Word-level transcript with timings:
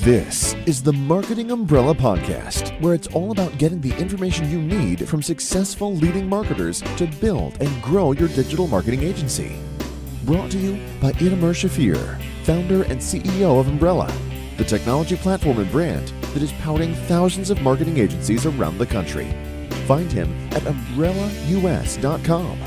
This 0.00 0.54
is 0.66 0.82
the 0.82 0.92
Marketing 0.94 1.50
Umbrella 1.50 1.94
Podcast, 1.94 2.80
where 2.80 2.94
it's 2.94 3.08
all 3.08 3.30
about 3.30 3.58
getting 3.58 3.82
the 3.82 3.94
information 3.98 4.50
you 4.50 4.58
need 4.58 5.06
from 5.06 5.22
successful 5.22 5.94
leading 5.94 6.26
marketers 6.26 6.80
to 6.96 7.06
build 7.20 7.60
and 7.60 7.82
grow 7.82 8.12
your 8.12 8.28
digital 8.28 8.66
marketing 8.66 9.02
agency. 9.02 9.58
Brought 10.24 10.50
to 10.52 10.58
you 10.58 10.82
by 10.98 11.12
Itamar 11.12 11.52
Shafir, 11.52 12.18
founder 12.42 12.84
and 12.84 12.98
CEO 12.98 13.60
of 13.60 13.68
Umbrella, 13.68 14.10
the 14.56 14.64
technology 14.64 15.14
platform 15.16 15.58
and 15.58 15.70
brand 15.70 16.08
that 16.32 16.42
is 16.42 16.52
powering 16.52 16.94
thousands 17.06 17.50
of 17.50 17.60
marketing 17.60 17.98
agencies 17.98 18.46
around 18.46 18.78
the 18.78 18.86
country. 18.86 19.30
Find 19.86 20.10
him 20.10 20.34
at 20.52 20.62
umbrellaus.com. 20.62 22.58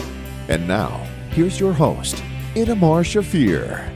And 0.48 0.68
now, 0.68 0.90
here's 1.32 1.60
your 1.60 1.74
host, 1.74 2.18
Itamar 2.54 3.04
Shafir. 3.04 3.95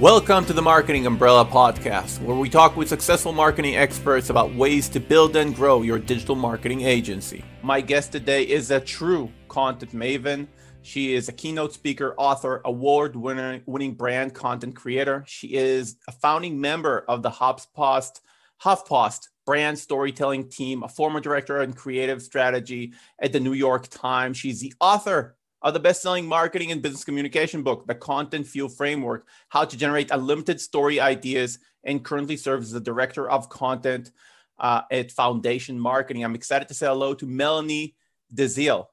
Welcome 0.00 0.44
to 0.44 0.52
the 0.52 0.60
Marketing 0.60 1.06
Umbrella 1.06 1.46
Podcast, 1.46 2.20
where 2.20 2.36
we 2.36 2.50
talk 2.50 2.76
with 2.76 2.86
successful 2.86 3.32
marketing 3.32 3.76
experts 3.76 4.28
about 4.28 4.54
ways 4.54 4.90
to 4.90 5.00
build 5.00 5.34
and 5.36 5.56
grow 5.56 5.80
your 5.80 5.98
digital 5.98 6.34
marketing 6.34 6.82
agency. 6.82 7.42
My 7.62 7.80
guest 7.80 8.12
today 8.12 8.42
is 8.42 8.70
a 8.70 8.78
true 8.78 9.32
content 9.48 9.92
maven. 9.92 10.48
She 10.82 11.14
is 11.14 11.30
a 11.30 11.32
keynote 11.32 11.72
speaker, 11.72 12.14
author, 12.18 12.60
award 12.66 13.16
winning 13.16 13.94
brand 13.94 14.34
content 14.34 14.76
creator. 14.76 15.24
She 15.26 15.54
is 15.54 15.96
a 16.06 16.12
founding 16.12 16.60
member 16.60 17.06
of 17.08 17.22
the 17.22 17.30
HuffPost, 17.30 18.20
HuffPost 18.62 19.28
brand 19.46 19.78
storytelling 19.78 20.50
team, 20.50 20.82
a 20.82 20.88
former 20.88 21.20
director 21.20 21.62
in 21.62 21.72
creative 21.72 22.20
strategy 22.20 22.92
at 23.18 23.32
the 23.32 23.40
New 23.40 23.54
York 23.54 23.88
Times. 23.88 24.36
She's 24.36 24.60
the 24.60 24.74
author 24.78 25.36
of 25.66 25.74
the 25.74 25.80
best-selling 25.80 26.26
marketing 26.26 26.70
and 26.70 26.80
business 26.80 27.04
communication 27.04 27.64
book, 27.64 27.88
The 27.88 27.94
Content 27.96 28.46
Fuel 28.46 28.68
Framework: 28.68 29.26
How 29.48 29.64
to 29.64 29.76
Generate 29.76 30.12
Unlimited 30.12 30.60
Story 30.60 31.00
Ideas, 31.00 31.58
and 31.82 32.04
currently 32.04 32.36
serves 32.36 32.66
as 32.68 32.72
the 32.72 32.80
director 32.80 33.28
of 33.28 33.48
content 33.48 34.12
uh, 34.60 34.82
at 34.92 35.10
Foundation 35.10 35.78
Marketing. 35.78 36.24
I'm 36.24 36.36
excited 36.36 36.68
to 36.68 36.74
say 36.74 36.86
hello 36.86 37.14
to 37.14 37.26
Melanie 37.26 37.96
Deziel. 38.32 38.86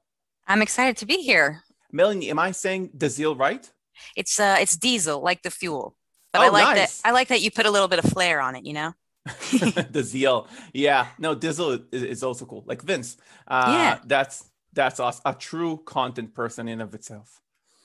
I'm 0.48 0.64
excited 0.64 0.98
to 0.98 1.06
be 1.06 1.18
here. 1.18 1.62
Melanie, 1.92 2.32
am 2.32 2.40
I 2.40 2.52
saying 2.52 2.90
Deziel 2.98 3.38
right? 3.38 3.70
It's 4.16 4.40
uh, 4.40 4.58
it's 4.60 4.76
diesel, 4.76 5.22
like 5.22 5.44
the 5.44 5.52
fuel. 5.52 5.96
But 6.32 6.42
oh, 6.42 6.46
I 6.46 6.50
like 6.50 6.76
nice. 6.76 7.02
that. 7.02 7.08
I 7.08 7.12
like 7.12 7.28
that 7.28 7.42
you 7.42 7.52
put 7.52 7.68
a 7.68 7.72
little 7.72 7.88
bit 7.88 8.00
of 8.00 8.06
flair 8.06 8.42
on 8.42 8.56
it. 8.56 8.66
You 8.66 8.74
know. 8.74 8.94
Deziel, 9.28 10.48
yeah. 10.74 11.06
No, 11.20 11.36
Diesel 11.36 11.80
is, 11.92 12.04
is, 12.04 12.24
also 12.24 12.46
cool. 12.46 12.64
Like 12.66 12.82
Vince. 12.82 13.16
Uh, 13.48 13.66
yeah. 13.70 14.00
That's 14.06 14.44
that's 14.74 15.00
us, 15.00 15.22
a 15.26 15.34
true 15.34 15.78
content 15.86 16.34
person 16.34 16.68
in 16.68 16.82
of 16.82 16.94
itself. 16.94 17.42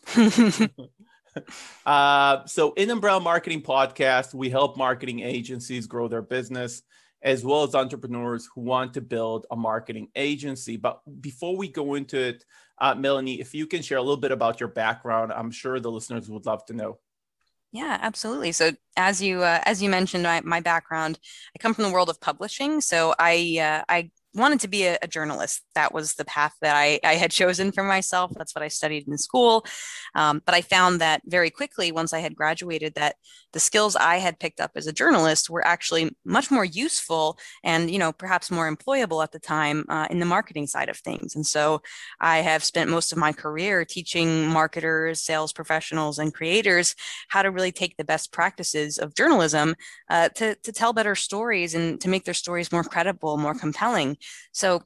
uh, 1.86 2.46
so 2.46 2.72
in 2.72 2.90
Umbrella 2.90 3.20
Marketing 3.20 3.62
Podcast, 3.62 4.34
we 4.34 4.50
help 4.50 4.76
marketing 4.76 5.20
agencies 5.20 5.86
grow 5.86 6.08
their 6.08 6.22
business 6.22 6.82
as 7.22 7.44
well 7.44 7.64
as 7.64 7.74
entrepreneurs 7.74 8.48
who 8.54 8.60
want 8.60 8.94
to 8.94 9.00
build 9.00 9.46
a 9.50 9.56
marketing 9.56 10.08
agency. 10.14 10.76
But 10.76 11.00
before 11.20 11.56
we 11.56 11.68
go 11.68 11.94
into 11.94 12.18
it, 12.18 12.44
uh, 12.80 12.94
Melanie, 12.94 13.40
if 13.40 13.54
you 13.54 13.66
can 13.66 13.82
share 13.82 13.98
a 13.98 14.02
little 14.02 14.16
bit 14.16 14.30
about 14.30 14.60
your 14.60 14.68
background, 14.68 15.32
I'm 15.32 15.50
sure 15.50 15.80
the 15.80 15.90
listeners 15.90 16.30
would 16.30 16.46
love 16.46 16.64
to 16.66 16.74
know. 16.74 16.98
Yeah, 17.72 17.98
absolutely. 18.00 18.52
So 18.52 18.70
as 18.96 19.20
you 19.20 19.42
uh, 19.42 19.60
as 19.64 19.82
you 19.82 19.90
mentioned, 19.90 20.22
my, 20.22 20.40
my 20.42 20.60
background, 20.60 21.18
I 21.54 21.58
come 21.58 21.74
from 21.74 21.84
the 21.84 21.90
world 21.90 22.08
of 22.08 22.20
publishing. 22.20 22.80
So 22.80 23.14
I 23.18 23.58
uh, 23.60 23.84
I 23.88 24.10
wanted 24.34 24.60
to 24.60 24.68
be 24.68 24.84
a, 24.84 24.98
a, 25.02 25.08
journalist. 25.08 25.62
That 25.74 25.92
was 25.92 26.14
the 26.14 26.24
path 26.24 26.54
that 26.60 26.76
I, 26.76 27.00
I, 27.02 27.14
had 27.14 27.30
chosen 27.40 27.72
for 27.72 27.82
myself. 27.82 28.32
That's 28.36 28.54
what 28.54 28.62
I 28.62 28.68
studied 28.68 29.08
in 29.08 29.16
school. 29.18 29.64
Um, 30.14 30.42
but 30.44 30.54
I 30.54 30.60
found 30.60 31.00
that 31.00 31.22
very 31.26 31.50
quickly, 31.50 31.92
once 31.92 32.12
I 32.12 32.18
had 32.20 32.36
graduated, 32.36 32.94
that 32.94 33.16
the 33.52 33.60
skills 33.60 33.96
I 33.96 34.16
had 34.16 34.38
picked 34.38 34.60
up 34.60 34.72
as 34.76 34.86
a 34.86 34.92
journalist 34.92 35.48
were 35.48 35.66
actually 35.66 36.14
much 36.24 36.50
more 36.50 36.64
useful 36.64 37.38
and, 37.64 37.90
you 37.90 37.98
know, 37.98 38.12
perhaps 38.12 38.50
more 38.50 38.70
employable 38.70 39.22
at 39.22 39.32
the 39.32 39.38
time 39.38 39.84
uh, 39.88 40.06
in 40.10 40.18
the 40.18 40.26
marketing 40.26 40.66
side 40.66 40.88
of 40.88 40.98
things. 40.98 41.34
And 41.34 41.46
so 41.46 41.80
I 42.20 42.38
have 42.38 42.62
spent 42.62 42.90
most 42.90 43.12
of 43.12 43.18
my 43.18 43.32
career 43.32 43.84
teaching 43.84 44.46
marketers, 44.46 45.22
sales 45.22 45.52
professionals, 45.52 46.18
and 46.18 46.34
creators 46.34 46.94
how 47.28 47.42
to 47.42 47.50
really 47.50 47.72
take 47.72 47.96
the 47.96 48.04
best 48.04 48.32
practices 48.32 48.98
of 48.98 49.14
journalism 49.14 49.74
uh, 50.10 50.28
to, 50.30 50.54
to 50.56 50.72
tell 50.72 50.92
better 50.92 51.14
stories 51.14 51.74
and 51.74 52.00
to 52.02 52.08
make 52.08 52.24
their 52.24 52.34
stories 52.34 52.70
more 52.70 52.84
credible, 52.84 53.38
more 53.38 53.54
compelling. 53.54 54.17
So 54.52 54.82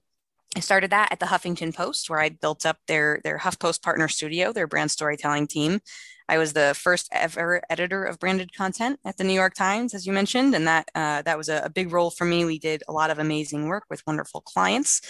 I 0.54 0.60
started 0.60 0.90
that 0.90 1.10
at 1.10 1.20
the 1.20 1.26
Huffington 1.26 1.74
Post, 1.74 2.10
where 2.10 2.20
I 2.20 2.28
built 2.28 2.66
up 2.66 2.78
their 2.86 3.20
their 3.24 3.38
HuffPost 3.38 3.82
Partner 3.82 4.08
Studio, 4.08 4.52
their 4.52 4.66
brand 4.66 4.90
storytelling 4.90 5.46
team. 5.46 5.80
I 6.28 6.38
was 6.38 6.52
the 6.52 6.74
first 6.78 7.08
ever 7.12 7.62
editor 7.68 8.04
of 8.04 8.18
branded 8.18 8.54
content 8.54 9.00
at 9.04 9.16
the 9.16 9.24
New 9.24 9.32
York 9.32 9.54
Times, 9.54 9.94
as 9.94 10.06
you 10.06 10.12
mentioned, 10.12 10.54
and 10.54 10.66
that 10.66 10.88
uh, 10.94 11.22
that 11.22 11.38
was 11.38 11.48
a, 11.48 11.62
a 11.64 11.70
big 11.70 11.92
role 11.92 12.10
for 12.10 12.24
me. 12.24 12.44
We 12.44 12.58
did 12.58 12.82
a 12.86 12.92
lot 12.92 13.10
of 13.10 13.18
amazing 13.18 13.66
work 13.66 13.84
with 13.88 14.02
wonderful 14.06 14.42
clients. 14.42 15.00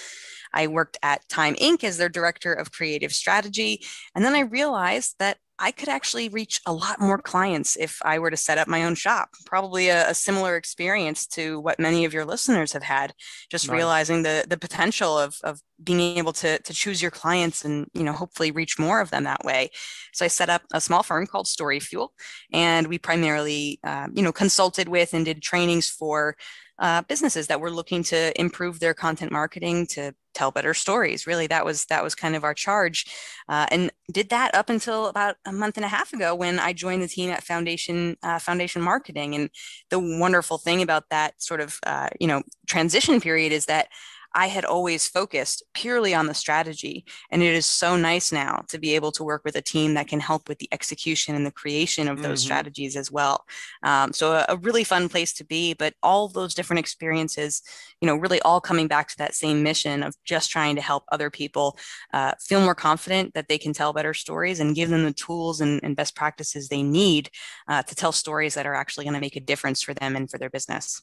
I 0.52 0.66
worked 0.66 0.98
at 1.02 1.28
Time 1.28 1.54
Inc. 1.56 1.84
as 1.84 1.98
their 1.98 2.08
director 2.08 2.52
of 2.52 2.72
creative 2.72 3.12
strategy, 3.12 3.84
and 4.14 4.24
then 4.24 4.34
I 4.34 4.40
realized 4.40 5.16
that 5.18 5.38
I 5.62 5.70
could 5.70 5.88
actually 5.88 6.28
reach 6.28 6.60
a 6.66 6.72
lot 6.72 7.00
more 7.00 7.18
clients 7.18 7.76
if 7.76 8.00
I 8.02 8.18
were 8.18 8.32
to 8.32 8.36
set 8.36 8.58
up 8.58 8.66
my 8.66 8.84
own 8.84 8.96
shop. 8.96 9.30
Probably 9.46 9.90
a, 9.90 10.10
a 10.10 10.14
similar 10.14 10.56
experience 10.56 11.24
to 11.28 11.60
what 11.60 11.78
many 11.78 12.04
of 12.04 12.12
your 12.12 12.24
listeners 12.24 12.72
have 12.72 12.82
had, 12.82 13.14
just 13.48 13.68
nice. 13.68 13.76
realizing 13.76 14.24
the 14.24 14.44
the 14.48 14.56
potential 14.56 15.16
of 15.16 15.36
of 15.44 15.60
being 15.82 16.18
able 16.18 16.32
to 16.34 16.58
to 16.58 16.74
choose 16.74 17.00
your 17.00 17.12
clients 17.12 17.64
and 17.64 17.86
you 17.94 18.02
know 18.02 18.12
hopefully 18.12 18.50
reach 18.50 18.76
more 18.76 19.00
of 19.00 19.10
them 19.10 19.22
that 19.22 19.44
way. 19.44 19.70
So 20.12 20.24
I 20.24 20.28
set 20.28 20.50
up 20.50 20.62
a 20.72 20.80
small 20.80 21.04
firm 21.04 21.28
called 21.28 21.46
StoryFuel, 21.46 22.08
and 22.52 22.88
we 22.88 22.98
primarily 22.98 23.78
uh, 23.84 24.08
you 24.12 24.22
know 24.22 24.32
consulted 24.32 24.88
with 24.88 25.14
and 25.14 25.24
did 25.24 25.42
trainings 25.42 25.88
for 25.88 26.36
uh, 26.82 27.00
businesses 27.02 27.46
that 27.46 27.60
were 27.60 27.70
looking 27.70 28.02
to 28.02 28.38
improve 28.38 28.80
their 28.80 28.92
content 28.92 29.30
marketing 29.30 29.86
to 29.86 30.12
tell 30.34 30.50
better 30.50 30.74
stories. 30.74 31.28
Really 31.28 31.46
that 31.46 31.64
was 31.64 31.84
that 31.86 32.02
was 32.02 32.16
kind 32.16 32.34
of 32.34 32.42
our 32.42 32.54
charge. 32.54 33.06
Uh, 33.48 33.66
and 33.70 33.92
did 34.10 34.30
that 34.30 34.52
up 34.54 34.68
until 34.68 35.06
about 35.06 35.36
a 35.46 35.52
month 35.52 35.76
and 35.76 35.84
a 35.84 35.88
half 35.88 36.12
ago 36.12 36.34
when 36.34 36.58
i 36.58 36.72
joined 36.72 37.02
the 37.02 37.08
team 37.08 37.30
at 37.30 37.44
foundation 37.44 38.16
uh, 38.24 38.40
foundation 38.40 38.82
marketing. 38.82 39.34
And 39.36 39.48
the 39.90 40.00
wonderful 40.00 40.58
thing 40.58 40.82
about 40.82 41.08
that 41.10 41.40
sort 41.40 41.60
of 41.60 41.78
uh, 41.86 42.08
you 42.18 42.26
know 42.26 42.42
transition 42.66 43.20
period 43.20 43.52
is 43.52 43.66
that 43.66 43.86
I 44.34 44.46
had 44.46 44.64
always 44.64 45.08
focused 45.08 45.62
purely 45.74 46.14
on 46.14 46.26
the 46.26 46.34
strategy. 46.34 47.04
And 47.30 47.42
it 47.42 47.54
is 47.54 47.66
so 47.66 47.96
nice 47.96 48.32
now 48.32 48.64
to 48.68 48.78
be 48.78 48.94
able 48.94 49.12
to 49.12 49.24
work 49.24 49.42
with 49.44 49.56
a 49.56 49.62
team 49.62 49.94
that 49.94 50.08
can 50.08 50.20
help 50.20 50.48
with 50.48 50.58
the 50.58 50.68
execution 50.72 51.34
and 51.34 51.44
the 51.44 51.50
creation 51.50 52.08
of 52.08 52.22
those 52.22 52.40
mm-hmm. 52.40 52.46
strategies 52.46 52.96
as 52.96 53.10
well. 53.10 53.44
Um, 53.82 54.12
so, 54.12 54.32
a, 54.32 54.46
a, 54.48 54.56
really 54.62 54.84
fun 54.84 55.08
place 55.08 55.32
to 55.34 55.44
be, 55.44 55.74
but 55.74 55.94
all 56.02 56.28
those 56.28 56.54
different 56.54 56.78
experiences, 56.78 57.62
you 58.00 58.06
know, 58.06 58.14
really 58.14 58.40
all 58.42 58.60
coming 58.60 58.86
back 58.86 59.08
to 59.08 59.18
that 59.18 59.34
same 59.34 59.62
mission 59.62 60.02
of 60.02 60.14
just 60.24 60.50
trying 60.50 60.76
to 60.76 60.82
help 60.82 61.04
other 61.10 61.30
people 61.30 61.76
uh, 62.12 62.32
feel 62.40 62.60
more 62.60 62.74
confident 62.74 63.34
that 63.34 63.48
they 63.48 63.58
can 63.58 63.72
tell 63.72 63.92
better 63.92 64.14
stories 64.14 64.60
and 64.60 64.76
give 64.76 64.88
them 64.88 65.04
the 65.04 65.12
tools 65.12 65.60
and, 65.60 65.80
and 65.82 65.96
best 65.96 66.14
practices 66.14 66.68
they 66.68 66.82
need 66.82 67.28
uh, 67.68 67.82
to 67.82 67.94
tell 67.94 68.12
stories 68.12 68.54
that 68.54 68.66
are 68.66 68.74
actually 68.74 69.04
going 69.04 69.14
to 69.14 69.20
make 69.20 69.36
a 69.36 69.40
difference 69.40 69.82
for 69.82 69.94
them 69.94 70.14
and 70.14 70.30
for 70.30 70.38
their 70.38 70.50
business. 70.50 71.02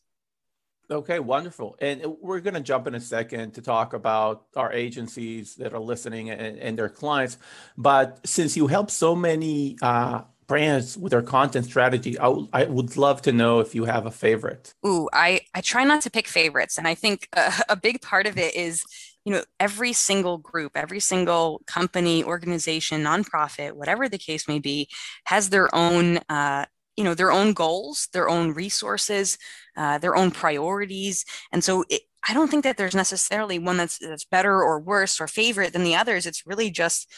Okay, 0.92 1.20
wonderful. 1.20 1.76
And 1.80 2.04
we're 2.20 2.40
going 2.40 2.56
to 2.56 2.62
jump 2.62 2.88
in 2.88 2.96
a 2.96 3.00
second 3.00 3.54
to 3.54 3.62
talk 3.62 3.94
about 3.94 4.46
our 4.56 4.74
agencies 4.74 5.56
that 5.56 5.74
are 5.74 5.80
listening 5.80 6.32
and, 6.32 6.58
and 6.58 6.80
their 6.80 6.90
clients. 6.90 7.38
But 7.78 8.20
since 8.26 8.58
you 8.58 8.66
help 8.66 8.90
so 8.90 9.16
many 9.16 9.78
uh, 9.84 10.24
brands 10.48 10.98
with 10.98 11.12
their 11.12 11.22
content 11.22 11.66
strategy, 11.66 12.18
I, 12.18 12.24
w- 12.24 12.48
I 12.52 12.64
would 12.64 12.98
love 12.98 13.22
to 13.24 13.32
know 13.32 13.60
if 13.60 13.76
you 13.76 13.86
have 13.86 14.08
a 14.08 14.12
favorite. 14.12 14.74
Ooh, 14.84 15.08
I, 15.14 15.42
I 15.54 15.62
try 15.62 15.84
not 15.84 16.02
to 16.02 16.10
pick 16.10 16.28
favorites. 16.28 16.80
And 16.80 16.88
I 16.88 16.96
think 16.96 17.28
a, 17.34 17.54
a 17.70 17.76
big 17.76 18.02
part 18.02 18.26
of 18.26 18.38
it 18.40 18.56
is 18.56 18.84
you 19.26 19.34
know 19.34 19.44
every 19.60 19.92
single 19.92 20.38
group 20.38 20.72
every 20.76 21.02
single 21.02 21.62
company 21.68 22.24
organization 22.24 23.04
nonprofit 23.04 23.74
whatever 23.74 24.08
the 24.08 24.18
case 24.18 24.48
may 24.48 24.60
be 24.60 24.88
has 25.26 25.50
their 25.50 25.68
own 25.76 26.20
uh, 26.30 26.66
you 27.00 27.06
know 27.06 27.16
their 27.16 27.32
own 27.32 27.54
goals 27.54 28.10
their 28.14 28.30
own 28.30 28.54
resources 28.54 29.38
uh, 29.78 29.98
their 30.00 30.18
own 30.18 30.32
priorities 30.32 31.26
and 31.54 31.64
so 31.64 31.86
it, 31.90 32.02
i 32.28 32.34
don't 32.34 32.50
think 32.52 32.66
that 32.66 32.76
there's 32.78 32.96
necessarily 32.96 33.58
one 33.58 33.78
that's 33.78 33.98
that's 34.00 34.26
better 34.26 34.62
or 34.62 34.80
worse 34.82 35.22
or 35.22 35.28
favorite 35.28 35.74
than 35.74 35.84
the 35.84 35.96
others. 35.96 36.26
It's 36.26 36.46
really 36.46 36.70
just 36.70 37.10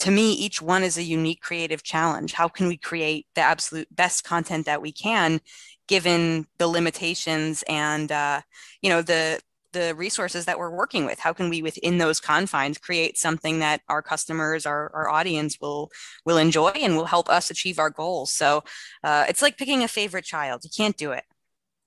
to 0.00 0.10
me 0.10 0.32
each 0.32 0.62
one 0.62 0.82
is 0.82 0.96
a 0.96 1.02
unique 1.02 1.40
creative 1.40 1.82
challenge. 1.82 2.32
How 2.32 2.48
can 2.48 2.68
we 2.68 2.76
create 2.76 3.26
the 3.34 3.40
absolute 3.40 3.88
best 3.94 4.24
content 4.24 4.66
that 4.66 4.82
we 4.82 4.92
can 4.92 5.40
given 5.88 6.46
the 6.58 6.68
limitations 6.68 7.64
and 7.68 8.12
uh, 8.12 8.40
you 8.82 8.90
know 8.90 9.02
the 9.02 9.40
the 9.72 9.94
resources 9.94 10.44
that 10.46 10.58
we're 10.58 10.74
working 10.74 11.04
with? 11.04 11.18
How 11.18 11.32
can 11.32 11.48
we 11.48 11.62
within 11.62 11.98
those 11.98 12.20
confines 12.20 12.78
create 12.78 13.18
something 13.18 13.58
that 13.60 13.82
our 13.88 14.02
customers 14.02 14.66
our, 14.66 14.90
our 14.94 15.08
audience 15.08 15.58
will 15.60 15.90
will 16.24 16.38
enjoy 16.38 16.70
and 16.70 16.96
will 16.96 17.06
help 17.06 17.28
us 17.28 17.50
achieve 17.50 17.78
our 17.78 17.90
goals? 17.90 18.32
So 18.32 18.64
uh, 19.04 19.26
it's 19.28 19.42
like 19.42 19.56
picking 19.56 19.82
a 19.82 19.88
favorite 19.88 20.24
child. 20.24 20.62
You 20.64 20.70
can't 20.76 20.96
do 20.96 21.12
it. 21.12 21.24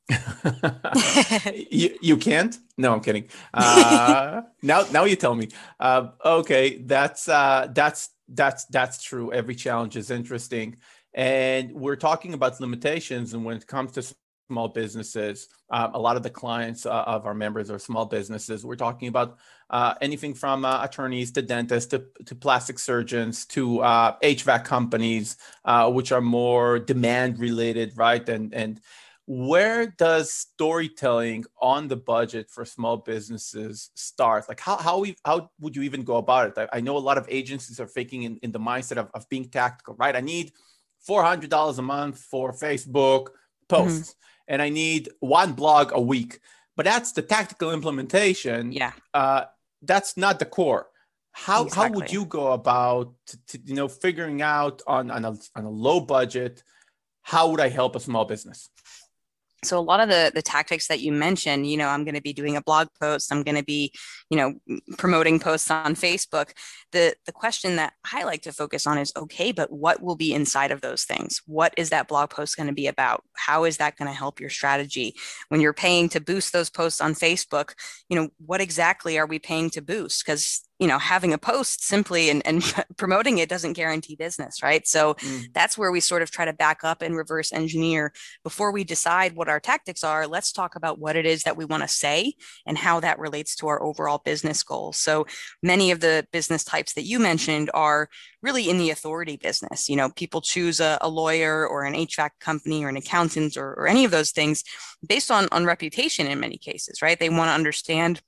You, 1.72 1.98
you 2.01 2.18
can't? 2.18 2.57
No 2.78 2.94
i'm 2.94 3.01
kidding. 3.01 3.28
Uh, 3.54 4.42
now 4.62 4.86
now 4.92 5.06
you 5.06 5.16
tell 5.16 5.36
me. 5.36 5.50
Uh, 5.80 6.10
okay 6.24 6.78
that's 6.78 7.28
uh, 7.30 7.68
that's 7.74 8.10
that's 8.33 8.66
that's 8.66 9.04
true. 9.04 9.31
Every 9.31 9.56
challenge 9.56 9.95
is 9.95 10.10
interesting. 10.10 10.78
And 11.13 11.74
we're 11.74 11.98
talking 11.98 12.33
about 12.33 12.60
limitations. 12.62 13.33
And 13.33 13.44
when 13.44 13.57
it 13.57 13.68
comes 13.68 13.92
to 13.94 14.16
small 14.51 14.68
businesses, 14.68 15.48
um, 15.69 15.94
a 15.94 16.00
lot 16.00 16.18
of 16.18 16.24
the 16.24 16.30
clients 16.30 16.86
uh, 16.86 17.13
of 17.15 17.25
our 17.25 17.33
members 17.33 17.71
are 17.71 17.80
small 17.80 18.06
businesses. 18.06 18.65
We're 18.65 18.83
talking 18.88 19.07
about 19.07 19.38
uh, 19.69 19.94
anything 20.01 20.33
from 20.33 20.65
uh, 20.65 20.83
attorneys 20.83 21.31
to 21.31 21.42
dentists 21.42 21.89
to, 21.92 22.03
to 22.25 22.36
plastic 22.36 22.77
surgeons 22.80 23.45
to 23.56 23.80
uh, 23.80 24.18
HVAC 24.21 24.65
companies, 24.65 25.38
uh, 25.63 25.89
which 25.89 26.12
are 26.12 26.19
more 26.21 26.80
demand 26.80 27.39
related, 27.39 27.94
right? 27.95 28.27
And 28.27 28.53
and 28.53 28.81
where 29.27 29.86
does 29.88 30.33
storytelling 30.33 31.45
on 31.62 31.88
the 31.88 31.95
budget 31.95 32.50
for 32.50 32.65
small 32.65 32.97
businesses 32.97 33.92
start 33.95 34.50
like 34.50 34.59
how 34.59 34.75
how, 34.75 35.00
we, 35.00 35.15
how 35.24 35.50
would 35.59 35.75
you 35.75 35.83
even 35.83 36.04
go 36.04 36.18
about 36.18 36.50
it 36.50 36.54
I, 36.57 36.77
I 36.77 36.81
know 36.81 36.97
a 36.97 37.07
lot 37.09 37.18
of 37.18 37.27
agencies 37.30 37.80
are 37.80 37.88
thinking 37.88 38.24
in, 38.24 38.33
in 38.44 38.51
the 38.51 38.59
mindset 38.59 38.97
of, 38.97 39.09
of 39.13 39.30
being 39.30 39.45
tactical 39.45 39.95
right 39.95 40.18
i 40.18 40.21
need 40.21 40.51
$400 41.07 41.77
a 41.77 41.81
month 41.81 42.18
for 42.19 42.51
facebook 42.51 43.27
posts 43.69 44.09
mm-hmm. 44.09 44.21
And 44.51 44.62
i 44.62 44.69
need 44.69 45.09
one 45.21 45.53
blog 45.53 45.92
a 45.94 46.01
week. 46.01 46.39
But 46.75 46.86
that's 46.86 47.12
the 47.13 47.21
tactical 47.21 47.71
implementation. 47.71 48.71
Yeah. 48.71 48.94
Uh, 49.13 49.45
that's 49.81 50.18
not 50.18 50.39
the 50.39 50.45
core. 50.45 50.88
How 51.31 51.63
exactly. 51.63 51.89
how 51.89 51.95
would 51.95 52.12
you 52.12 52.25
go 52.25 52.51
about 52.51 53.13
to, 53.27 53.38
to, 53.48 53.59
you 53.65 53.75
know 53.75 53.88
figuring 53.88 54.42
out 54.42 54.81
on 54.86 55.09
on 55.09 55.24
a, 55.24 55.33
on 55.56 55.63
a 55.65 55.69
low 55.69 56.01
budget 56.01 56.62
how 57.21 57.50
would 57.50 57.62
i 57.62 57.69
help 57.69 57.95
a 57.95 58.01
small 58.01 58.25
business 58.25 58.69
so 59.63 59.78
a 59.78 59.81
lot 59.81 60.00
of 60.00 60.10
the 60.10 60.31
the 60.34 60.42
tactics 60.42 60.88
that 60.88 61.02
you 61.02 61.12
mentioned 61.12 61.69
you 61.69 61.78
know 61.78 61.88
i'm 61.88 62.04
going 62.04 62.16
to 62.16 62.22
be 62.22 62.34
doing 62.34 62.58
a 62.58 62.62
blog 62.62 62.88
post 63.00 63.31
i'm 63.31 63.44
going 63.44 63.56
to 63.56 63.63
be 63.63 63.92
you 64.30 64.38
know 64.38 64.54
promoting 64.98 65.40
posts 65.40 65.69
on 65.69 65.96
facebook 65.96 66.52
the 66.92 67.13
the 67.25 67.31
question 67.31 67.75
that 67.75 67.94
i 68.13 68.24
like 68.24 68.42
to 68.42 68.52
focus 68.52 68.88
on 68.88 68.98
is 68.98 69.13
okay 69.16 69.52
but 69.52 69.72
what 69.72 70.02
will 70.02 70.16
be 70.16 70.34
inside 70.34 70.72
of 70.72 70.81
those 70.81 71.04
things? 71.04 71.42
What 71.46 71.74
is 71.78 71.90
that 71.90 72.08
blog 72.08 72.30
post 72.30 72.58
going 72.58 72.68
to 72.68 72.74
be 72.74 72.88
about? 72.88 73.24
How 73.36 73.63
is 73.63 73.78
that 73.78 73.98
going 73.98 74.10
to 74.10 74.18
help 74.18 74.40
your 74.40 74.50
strategy? 74.50 75.16
When 75.50 75.62
you're 75.62 75.74
paying 75.74 76.10
to 76.10 76.19
boost 76.19 76.54
those 76.54 76.69
posts 76.69 77.02
on 77.02 77.14
facebook 77.14 77.74
you 78.10 78.16
know 78.16 78.30
what 78.46 78.62
exactly 78.62 79.18
are 79.18 79.25
we 79.25 79.40
paying 79.40 79.69
to 79.72 79.81
boost? 79.81 80.25
Because 80.25 80.68
you 80.81 80.88
know 80.88 80.98
having 80.98 81.31
a 81.31 81.38
post 81.38 81.86
simply 81.86 82.30
and, 82.30 82.42
and 82.45 82.74
promoting 82.98 83.38
it 83.38 83.48
doesn't 83.48 83.74
guarantee 83.74 84.16
business 84.16 84.63
right? 84.63 84.86
So 84.88 85.13
mm. 85.13 85.45
that's 85.54 85.78
where 85.78 85.92
we 85.92 86.00
sort 86.00 86.24
of 86.24 86.31
try 86.31 86.44
to 86.44 86.54
back 86.54 86.83
up 86.83 87.01
and 87.04 87.16
reverse 87.16 87.54
engineer. 87.54 88.12
Before 88.44 88.72
we 88.72 88.83
decide 88.83 89.36
what 89.36 89.48
our 89.48 89.60
tactics 89.60 90.04
are 90.04 90.28
let's 90.28 90.51
talk 90.51 90.75
about 90.75 91.00
what 91.00 91.16
it 91.16 91.25
is 91.25 91.44
that 91.44 91.56
we 91.56 91.66
want 91.66 91.83
to 91.83 91.88
say 91.88 92.33
and 92.66 92.78
how 92.78 93.00
that 93.00 93.19
relates 93.19 93.56
to 93.57 93.68
our 93.68 93.81
overall 93.81 94.22
business 94.25 94.63
goals. 94.63 94.98
So 94.98 95.28
many 95.62 95.92
of 95.92 96.00
the 96.00 96.25
business 96.31 96.63
types 96.63 96.94
that 96.94 97.04
you 97.04 97.19
mentioned 97.19 97.69
are 97.75 98.10
really 98.42 98.68
in 98.68 98.80
the 98.80 98.89
authority 98.89 99.38
business. 99.38 99.88
You 99.88 99.95
know 99.95 100.10
people 100.10 100.42
choose 100.42 100.80
a, 100.80 100.98
a 101.00 101.10
lawyer 101.10 101.68
or 101.68 101.83
an 101.83 101.94
hvac 101.94 102.31
company 102.39 102.83
or 102.83 102.89
an 102.89 102.98
accountant 102.98 103.56
or, 103.56 103.74
or 103.75 103.88
any 103.88 104.04
of 104.04 104.10
those 104.10 104.31
things 104.31 104.63
based 105.07 105.30
on 105.30 105.48
on 105.51 105.66
reputation 105.66 106.25
in 106.25 106.39
many 106.39 106.57
cases 106.57 107.04
right? 107.04 107.19
They 107.19 107.30
want 107.30 107.50
to 107.50 107.54
understand 107.54 108.22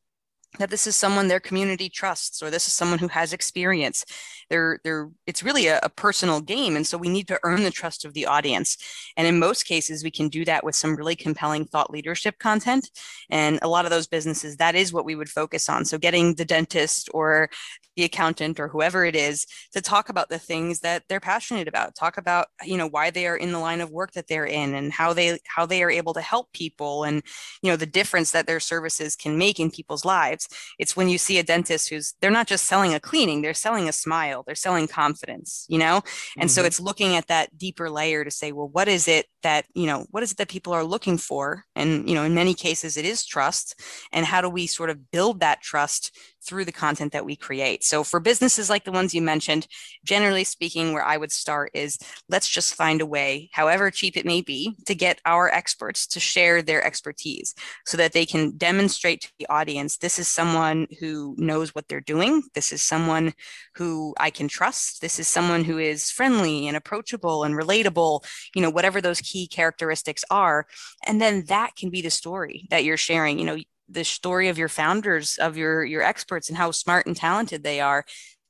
that 0.59 0.69
this 0.69 0.87
is 0.87 0.95
someone 0.95 1.27
their 1.27 1.39
community 1.39 1.89
trusts 1.89 2.41
or 2.43 2.49
this 2.49 2.67
is 2.67 2.73
someone 2.73 2.99
who 2.99 3.07
has 3.07 3.33
experience 3.33 4.05
they're 4.49 4.79
they're 4.83 5.09
it's 5.27 5.43
really 5.43 5.67
a, 5.67 5.79
a, 5.83 5.89
personal 5.89 6.41
game. 6.41 6.75
And 6.75 6.85
so 6.85 6.97
we 6.97 7.09
need 7.09 7.27
to 7.27 7.39
earn 7.43 7.63
the 7.63 7.71
trust 7.71 8.03
of 8.05 8.13
the 8.13 8.25
audience. 8.25 8.77
And 9.15 9.27
in 9.27 9.39
most 9.39 9.63
cases 9.63 10.03
we 10.03 10.11
can 10.11 10.29
do 10.29 10.43
that 10.45 10.63
with 10.63 10.75
some 10.75 10.95
really 10.95 11.15
compelling 11.15 11.65
thought 11.65 11.91
leadership 11.91 12.39
content. 12.39 12.89
And 13.29 13.59
a 13.61 13.67
lot 13.67 13.85
of 13.85 13.91
those 13.91 14.07
businesses 14.07 14.57
that 14.57 14.75
is 14.75 14.91
what 14.93 15.05
we 15.05 15.15
would 15.15 15.29
focus 15.29 15.69
on. 15.69 15.85
So 15.85 15.97
getting 15.97 16.35
the 16.35 16.45
dentist 16.45 17.09
or 17.13 17.49
the 17.95 18.03
accountant 18.03 18.59
or 18.59 18.67
whoever 18.67 19.05
it 19.05 19.15
is 19.15 19.45
to 19.71 19.81
talk 19.81 20.09
about 20.09 20.29
the 20.29 20.39
things 20.39 20.79
that 20.79 21.03
they're 21.07 21.19
passionate 21.19 21.67
about. 21.67 21.95
Talk 21.95 22.17
about 22.17 22.47
you 22.63 22.77
know 22.77 22.87
why 22.87 23.09
they 23.11 23.27
are 23.27 23.37
in 23.37 23.51
the 23.51 23.59
line 23.59 23.81
of 23.81 23.91
work 23.91 24.13
that 24.13 24.27
they're 24.27 24.45
in 24.45 24.73
and 24.73 24.91
how 24.91 25.13
they 25.13 25.39
how 25.45 25.65
they 25.65 25.83
are 25.83 25.91
able 25.91 26.13
to 26.13 26.21
help 26.21 26.51
people 26.53 27.03
and 27.03 27.21
you 27.61 27.69
know 27.69 27.75
the 27.75 27.85
difference 27.85 28.31
that 28.31 28.47
their 28.47 28.59
services 28.59 29.15
can 29.15 29.37
make 29.37 29.59
in 29.59 29.69
people's 29.69 30.05
lives. 30.05 30.47
It's 30.79 30.95
when 30.95 31.09
you 31.09 31.17
see 31.17 31.37
a 31.39 31.43
dentist 31.43 31.89
who's 31.89 32.15
they're 32.21 32.31
not 32.31 32.47
just 32.47 32.65
selling 32.65 32.93
a 32.93 32.99
cleaning 32.99 33.41
they're 33.41 33.53
selling 33.53 33.87
a 33.87 33.93
smile 33.93 34.32
they're 34.41 34.55
selling 34.55 34.87
confidence 34.87 35.67
you 35.69 35.77
know? 35.79 35.95
And 36.37 36.49
mm-hmm. 36.49 36.55
so 36.55 36.63
it's 36.63 36.79
looking 36.79 37.15
at 37.15 37.27
that 37.27 37.57
deeper 37.57 37.89
layer 37.89 38.23
to 38.23 38.31
say 38.31 38.51
well 38.51 38.69
what 38.69 38.87
is 38.87 39.07
it 39.07 39.27
that 39.41 39.65
you 39.73 39.85
know 39.85 40.05
what 40.11 40.23
is 40.23 40.31
it 40.31 40.37
that 40.37 40.47
people 40.47 40.73
are 40.73 40.83
looking 40.83 41.17
for? 41.17 41.65
And 41.75 42.07
you 42.07 42.15
know 42.15 42.23
in 42.23 42.33
many 42.33 42.53
cases 42.53 42.97
it 42.97 43.05
is 43.05 43.25
trust. 43.25 43.79
And 44.11 44.25
how 44.25 44.41
do 44.41 44.49
we 44.49 44.67
sort 44.67 44.89
of 44.89 45.11
build 45.11 45.39
that 45.39 45.61
trust 45.61 46.15
through 46.45 46.65
the 46.65 46.71
content 46.71 47.13
that 47.13 47.25
we 47.25 47.35
create. 47.35 47.83
So 47.83 48.03
for 48.03 48.19
businesses 48.19 48.69
like 48.69 48.83
the 48.83 48.91
ones 48.91 49.13
you 49.13 49.21
mentioned, 49.21 49.67
generally 50.03 50.43
speaking, 50.43 50.93
where 50.93 51.03
I 51.03 51.17
would 51.17 51.31
start 51.31 51.71
is 51.73 51.97
let's 52.29 52.49
just 52.49 52.75
find 52.75 53.01
a 53.01 53.05
way, 53.05 53.49
however 53.53 53.89
cheap 53.91 54.17
it 54.17 54.25
may 54.25 54.41
be, 54.41 54.75
to 54.85 54.95
get 54.95 55.21
our 55.25 55.49
experts 55.49 56.07
to 56.07 56.19
share 56.19 56.61
their 56.61 56.85
expertise 56.85 57.55
so 57.85 57.97
that 57.97 58.13
they 58.13 58.25
can 58.25 58.57
demonstrate 58.57 59.21
to 59.21 59.31
the 59.39 59.47
audience 59.47 59.97
this 59.97 60.19
is 60.19 60.27
someone 60.27 60.87
who 60.99 61.35
knows 61.37 61.73
what 61.73 61.87
they're 61.87 62.01
doing. 62.01 62.43
This 62.53 62.71
is 62.71 62.81
someone 62.81 63.33
who 63.75 64.13
I 64.19 64.29
can 64.29 64.47
trust. 64.47 65.01
This 65.01 65.19
is 65.19 65.27
someone 65.27 65.63
who 65.63 65.77
is 65.77 66.11
friendly 66.11 66.67
and 66.67 66.75
approachable 66.75 67.43
and 67.43 67.55
relatable, 67.55 68.23
you 68.53 68.61
know, 68.61 68.69
whatever 68.69 69.01
those 69.01 69.21
key 69.21 69.47
characteristics 69.47 70.23
are. 70.29 70.65
And 71.05 71.21
then 71.21 71.45
that 71.47 71.75
can 71.75 71.89
be 71.89 72.01
the 72.01 72.09
story 72.09 72.67
that 72.69 72.83
you're 72.83 72.97
sharing. 72.97 73.39
You 73.39 73.45
know, 73.45 73.57
the 73.93 74.03
story 74.03 74.49
of 74.49 74.57
your 74.57 74.69
founders 74.69 75.37
of 75.37 75.57
your 75.57 75.83
your 75.83 76.01
experts 76.01 76.49
and 76.49 76.57
how 76.57 76.71
smart 76.71 77.05
and 77.05 77.15
talented 77.15 77.63
they 77.63 77.79
are 77.79 78.05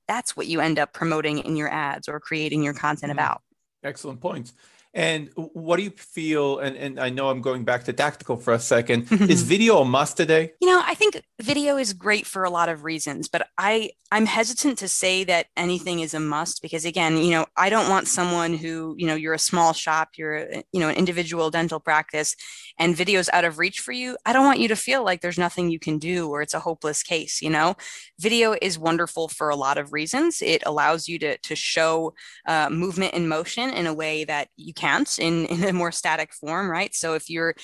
that's 0.07 0.35
what 0.35 0.47
you 0.47 0.59
end 0.59 0.79
up 0.79 0.93
promoting 0.93 1.39
in 1.39 1.55
your 1.55 1.69
ads 1.69 2.07
or 2.07 2.19
creating 2.19 2.63
your 2.63 2.73
content 2.73 3.11
mm-hmm. 3.11 3.19
about 3.19 3.41
excellent 3.83 4.19
points 4.19 4.53
and 4.93 5.29
what 5.35 5.77
do 5.77 5.83
you 5.83 5.89
feel? 5.91 6.59
And, 6.59 6.75
and 6.77 6.99
I 6.99 7.09
know 7.09 7.29
I'm 7.29 7.41
going 7.41 7.63
back 7.63 7.85
to 7.85 7.93
tactical 7.93 8.37
for 8.37 8.53
a 8.53 8.59
second. 8.59 9.11
is 9.11 9.41
video 9.41 9.79
a 9.79 9.85
must 9.85 10.17
today? 10.17 10.53
You 10.61 10.67
know, 10.69 10.81
I 10.85 10.93
think 10.93 11.21
video 11.41 11.77
is 11.77 11.93
great 11.93 12.27
for 12.27 12.43
a 12.43 12.49
lot 12.49 12.69
of 12.69 12.83
reasons, 12.83 13.27
but 13.27 13.47
I 13.57 13.91
I'm 14.13 14.27
hesitant 14.27 14.77
to 14.77 14.87
say 14.87 15.23
that 15.23 15.47
anything 15.57 16.01
is 16.01 16.13
a 16.13 16.19
must 16.19 16.61
because 16.61 16.85
again, 16.85 17.17
you 17.17 17.31
know, 17.31 17.47
I 17.57 17.71
don't 17.71 17.89
want 17.89 18.07
someone 18.07 18.53
who 18.53 18.93
you 18.99 19.07
know 19.07 19.15
you're 19.15 19.33
a 19.33 19.39
small 19.39 19.73
shop, 19.73 20.09
you're 20.15 20.47
you 20.71 20.79
know 20.79 20.89
an 20.89 20.95
individual 20.95 21.49
dental 21.49 21.79
practice, 21.79 22.35
and 22.77 22.95
video's 22.95 23.29
out 23.33 23.43
of 23.43 23.57
reach 23.57 23.79
for 23.79 23.91
you. 23.91 24.15
I 24.27 24.33
don't 24.33 24.45
want 24.45 24.59
you 24.59 24.67
to 24.67 24.75
feel 24.75 25.03
like 25.03 25.21
there's 25.21 25.39
nothing 25.39 25.71
you 25.71 25.79
can 25.79 25.97
do 25.97 26.29
or 26.29 26.43
it's 26.43 26.53
a 26.53 26.59
hopeless 26.59 27.01
case. 27.01 27.41
You 27.41 27.49
know, 27.49 27.75
video 28.19 28.55
is 28.61 28.77
wonderful 28.77 29.29
for 29.29 29.49
a 29.49 29.55
lot 29.55 29.79
of 29.79 29.91
reasons. 29.91 30.43
It 30.43 30.61
allows 30.67 31.07
you 31.07 31.17
to 31.17 31.39
to 31.39 31.55
show 31.55 32.13
uh, 32.47 32.69
movement 32.69 33.15
and 33.15 33.27
motion 33.27 33.71
in 33.71 33.87
a 33.87 33.93
way 33.95 34.25
that 34.25 34.49
you 34.57 34.75
can't 34.83 35.19
in, 35.19 35.45
in 35.53 35.63
a 35.63 35.73
more 35.73 35.91
static 35.91 36.33
form, 36.33 36.69
right? 36.69 36.93
So 36.93 37.13
if 37.13 37.29
you're 37.29 37.55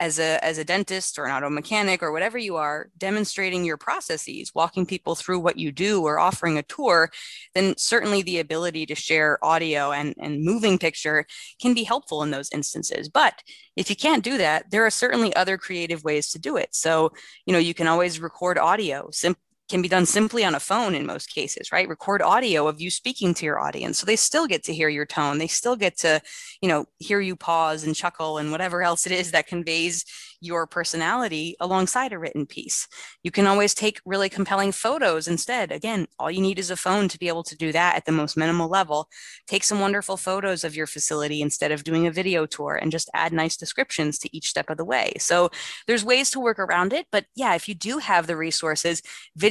as 0.00 0.20
a 0.20 0.42
as 0.44 0.58
a 0.58 0.64
dentist 0.64 1.18
or 1.18 1.24
an 1.24 1.32
auto 1.32 1.50
mechanic 1.50 2.04
or 2.04 2.12
whatever 2.12 2.38
you 2.38 2.54
are 2.54 2.88
demonstrating 2.98 3.64
your 3.64 3.76
processes 3.76 4.52
walking 4.54 4.86
people 4.86 5.16
through 5.16 5.40
what 5.40 5.58
you 5.58 5.72
do 5.72 6.02
or 6.02 6.20
offering 6.20 6.56
a 6.56 6.62
tour 6.62 7.10
then 7.54 7.76
certainly 7.76 8.22
the 8.22 8.38
ability 8.38 8.86
to 8.86 8.94
share 8.94 9.44
audio 9.44 9.90
and 9.90 10.14
and 10.20 10.44
moving 10.44 10.78
picture 10.78 11.26
can 11.60 11.74
be 11.74 11.82
helpful 11.82 12.22
in 12.22 12.30
those 12.30 12.48
instances. 12.52 13.08
But 13.08 13.42
if 13.74 13.90
you 13.90 13.96
can't 13.96 14.22
do 14.22 14.38
that 14.38 14.70
there 14.70 14.86
are 14.86 14.90
certainly 14.90 15.34
other 15.34 15.58
creative 15.58 16.04
ways 16.04 16.30
to 16.30 16.38
do 16.38 16.56
it. 16.56 16.74
So 16.76 17.10
you 17.44 17.52
know 17.52 17.58
you 17.58 17.74
can 17.74 17.88
always 17.88 18.20
record 18.20 18.56
audio. 18.56 19.08
Sim- 19.10 19.36
can 19.68 19.82
be 19.82 19.88
done 19.88 20.06
simply 20.06 20.44
on 20.44 20.54
a 20.54 20.60
phone 20.60 20.94
in 20.94 21.06
most 21.06 21.32
cases, 21.34 21.70
right? 21.72 21.88
Record 21.88 22.22
audio 22.22 22.66
of 22.66 22.80
you 22.80 22.90
speaking 22.90 23.34
to 23.34 23.44
your 23.44 23.60
audience. 23.60 23.98
So 23.98 24.06
they 24.06 24.16
still 24.16 24.46
get 24.46 24.64
to 24.64 24.74
hear 24.74 24.88
your 24.88 25.06
tone. 25.06 25.38
They 25.38 25.46
still 25.46 25.76
get 25.76 25.98
to, 25.98 26.20
you 26.60 26.68
know, 26.68 26.86
hear 26.98 27.20
you 27.20 27.36
pause 27.36 27.84
and 27.84 27.94
chuckle 27.94 28.38
and 28.38 28.50
whatever 28.50 28.82
else 28.82 29.06
it 29.06 29.12
is 29.12 29.30
that 29.32 29.46
conveys 29.46 30.04
your 30.40 30.66
personality 30.66 31.56
alongside 31.60 32.12
a 32.12 32.18
written 32.18 32.46
piece. 32.46 32.86
You 33.22 33.30
can 33.30 33.46
always 33.46 33.74
take 33.74 34.00
really 34.04 34.28
compelling 34.28 34.72
photos 34.72 35.26
instead. 35.26 35.72
Again, 35.72 36.06
all 36.18 36.30
you 36.30 36.40
need 36.40 36.58
is 36.58 36.70
a 36.70 36.76
phone 36.76 37.08
to 37.08 37.18
be 37.18 37.28
able 37.28 37.42
to 37.44 37.56
do 37.56 37.72
that 37.72 37.96
at 37.96 38.04
the 38.04 38.12
most 38.12 38.36
minimal 38.36 38.68
level. 38.68 39.08
Take 39.46 39.64
some 39.64 39.80
wonderful 39.80 40.16
photos 40.16 40.64
of 40.64 40.76
your 40.76 40.86
facility 40.86 41.42
instead 41.42 41.72
of 41.72 41.84
doing 41.84 42.06
a 42.06 42.12
video 42.12 42.46
tour 42.46 42.76
and 42.76 42.92
just 42.92 43.10
add 43.14 43.32
nice 43.32 43.56
descriptions 43.56 44.18
to 44.20 44.36
each 44.36 44.48
step 44.48 44.70
of 44.70 44.76
the 44.76 44.84
way. 44.84 45.12
So 45.18 45.50
there's 45.86 46.04
ways 46.04 46.30
to 46.30 46.40
work 46.40 46.58
around 46.58 46.92
it. 46.92 47.06
But 47.10 47.26
yeah, 47.34 47.54
if 47.54 47.68
you 47.68 47.74
do 47.74 47.98
have 47.98 48.26
the 48.26 48.36
resources, 48.36 49.02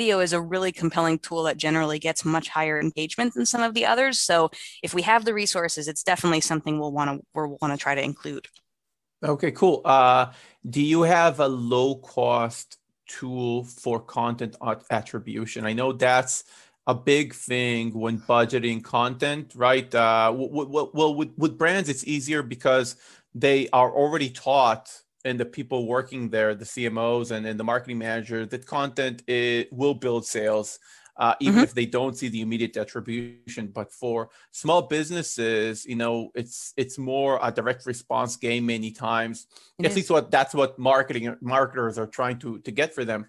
video 0.08 0.22
is 0.22 0.32
a 0.32 0.40
really 0.40 0.72
compelling 0.72 1.20
tool 1.20 1.44
that 1.44 1.58
generally 1.58 2.00
gets 2.00 2.24
much 2.24 2.48
higher 2.48 2.80
engagement 2.80 3.34
than 3.34 3.46
some 3.46 3.62
of 3.62 3.74
the 3.74 3.86
others. 3.86 4.18
So 4.20 4.50
if 4.82 4.94
we 4.94 5.02
have 5.02 5.26
the 5.26 5.34
resources, 5.34 5.90
it's 5.90 6.02
definitely 6.02 6.40
something 6.40 6.80
we'll 6.80 6.94
want 6.94 7.10
to 7.10 7.26
we'll 7.34 7.58
want 7.62 7.74
to 7.74 7.78
try 7.78 7.94
to 7.94 8.02
include. 8.02 8.48
Okay, 9.22 9.52
cool. 9.52 9.82
Uh, 9.84 10.32
do 10.70 10.82
you 10.82 11.02
have 11.02 11.42
a 11.42 11.48
low 11.48 11.96
cost 11.96 12.78
tool 13.10 13.66
for 13.66 14.00
content 14.00 14.56
attribution? 14.90 15.66
I 15.66 15.74
know 15.74 15.92
that's 15.92 16.46
a 16.86 16.96
big 16.96 17.34
thing 17.34 17.92
when 17.92 18.20
budgeting 18.20 18.82
content, 18.82 19.52
right? 19.56 19.94
Uh, 19.94 20.32
well, 20.34 21.16
with, 21.16 21.32
with 21.38 21.58
brands, 21.58 21.90
it's 21.90 22.08
easier 22.08 22.44
because 22.44 22.96
they 23.36 23.68
are 23.74 23.92
already 23.92 24.30
taught 24.30 24.88
and 25.28 25.40
the 25.40 25.46
people 25.46 25.88
working 25.88 26.30
there, 26.30 26.56
the 26.56 26.66
CMOs 26.66 27.32
and, 27.32 27.46
and 27.46 27.60
the 27.60 27.64
marketing 27.64 28.00
manager, 28.00 28.46
that 28.46 28.66
content 28.66 29.24
it 29.28 29.72
will 29.72 29.94
build 29.94 30.26
sales. 30.26 30.80
uh, 31.18 31.34
even 31.40 31.56
mm-hmm. 31.56 31.64
if 31.64 31.74
they 31.74 31.86
don't 31.86 32.18
see 32.18 32.30
the 32.30 32.42
immediate 32.42 32.78
attribution. 32.78 33.68
But 33.68 33.92
for 33.92 34.30
small 34.52 34.84
businesses, 34.84 35.86
you 35.86 35.96
know, 35.96 36.32
it's 36.36 36.74
it's 36.78 36.98
more 36.98 37.40
a 37.42 37.52
direct 37.52 37.86
response 37.86 38.38
game 38.38 38.66
many 38.68 38.92
times. 38.92 39.48
It 39.80 39.86
At 39.86 39.92
is. 39.92 39.98
least 39.98 40.12
what 40.12 40.32
that's 40.32 40.54
what 40.54 40.78
marketing 40.78 41.36
marketers 41.42 41.98
are 41.98 42.08
trying 42.08 42.38
to 42.40 42.60
to 42.60 42.72
get 42.72 42.94
for 42.94 43.04
them. 43.04 43.28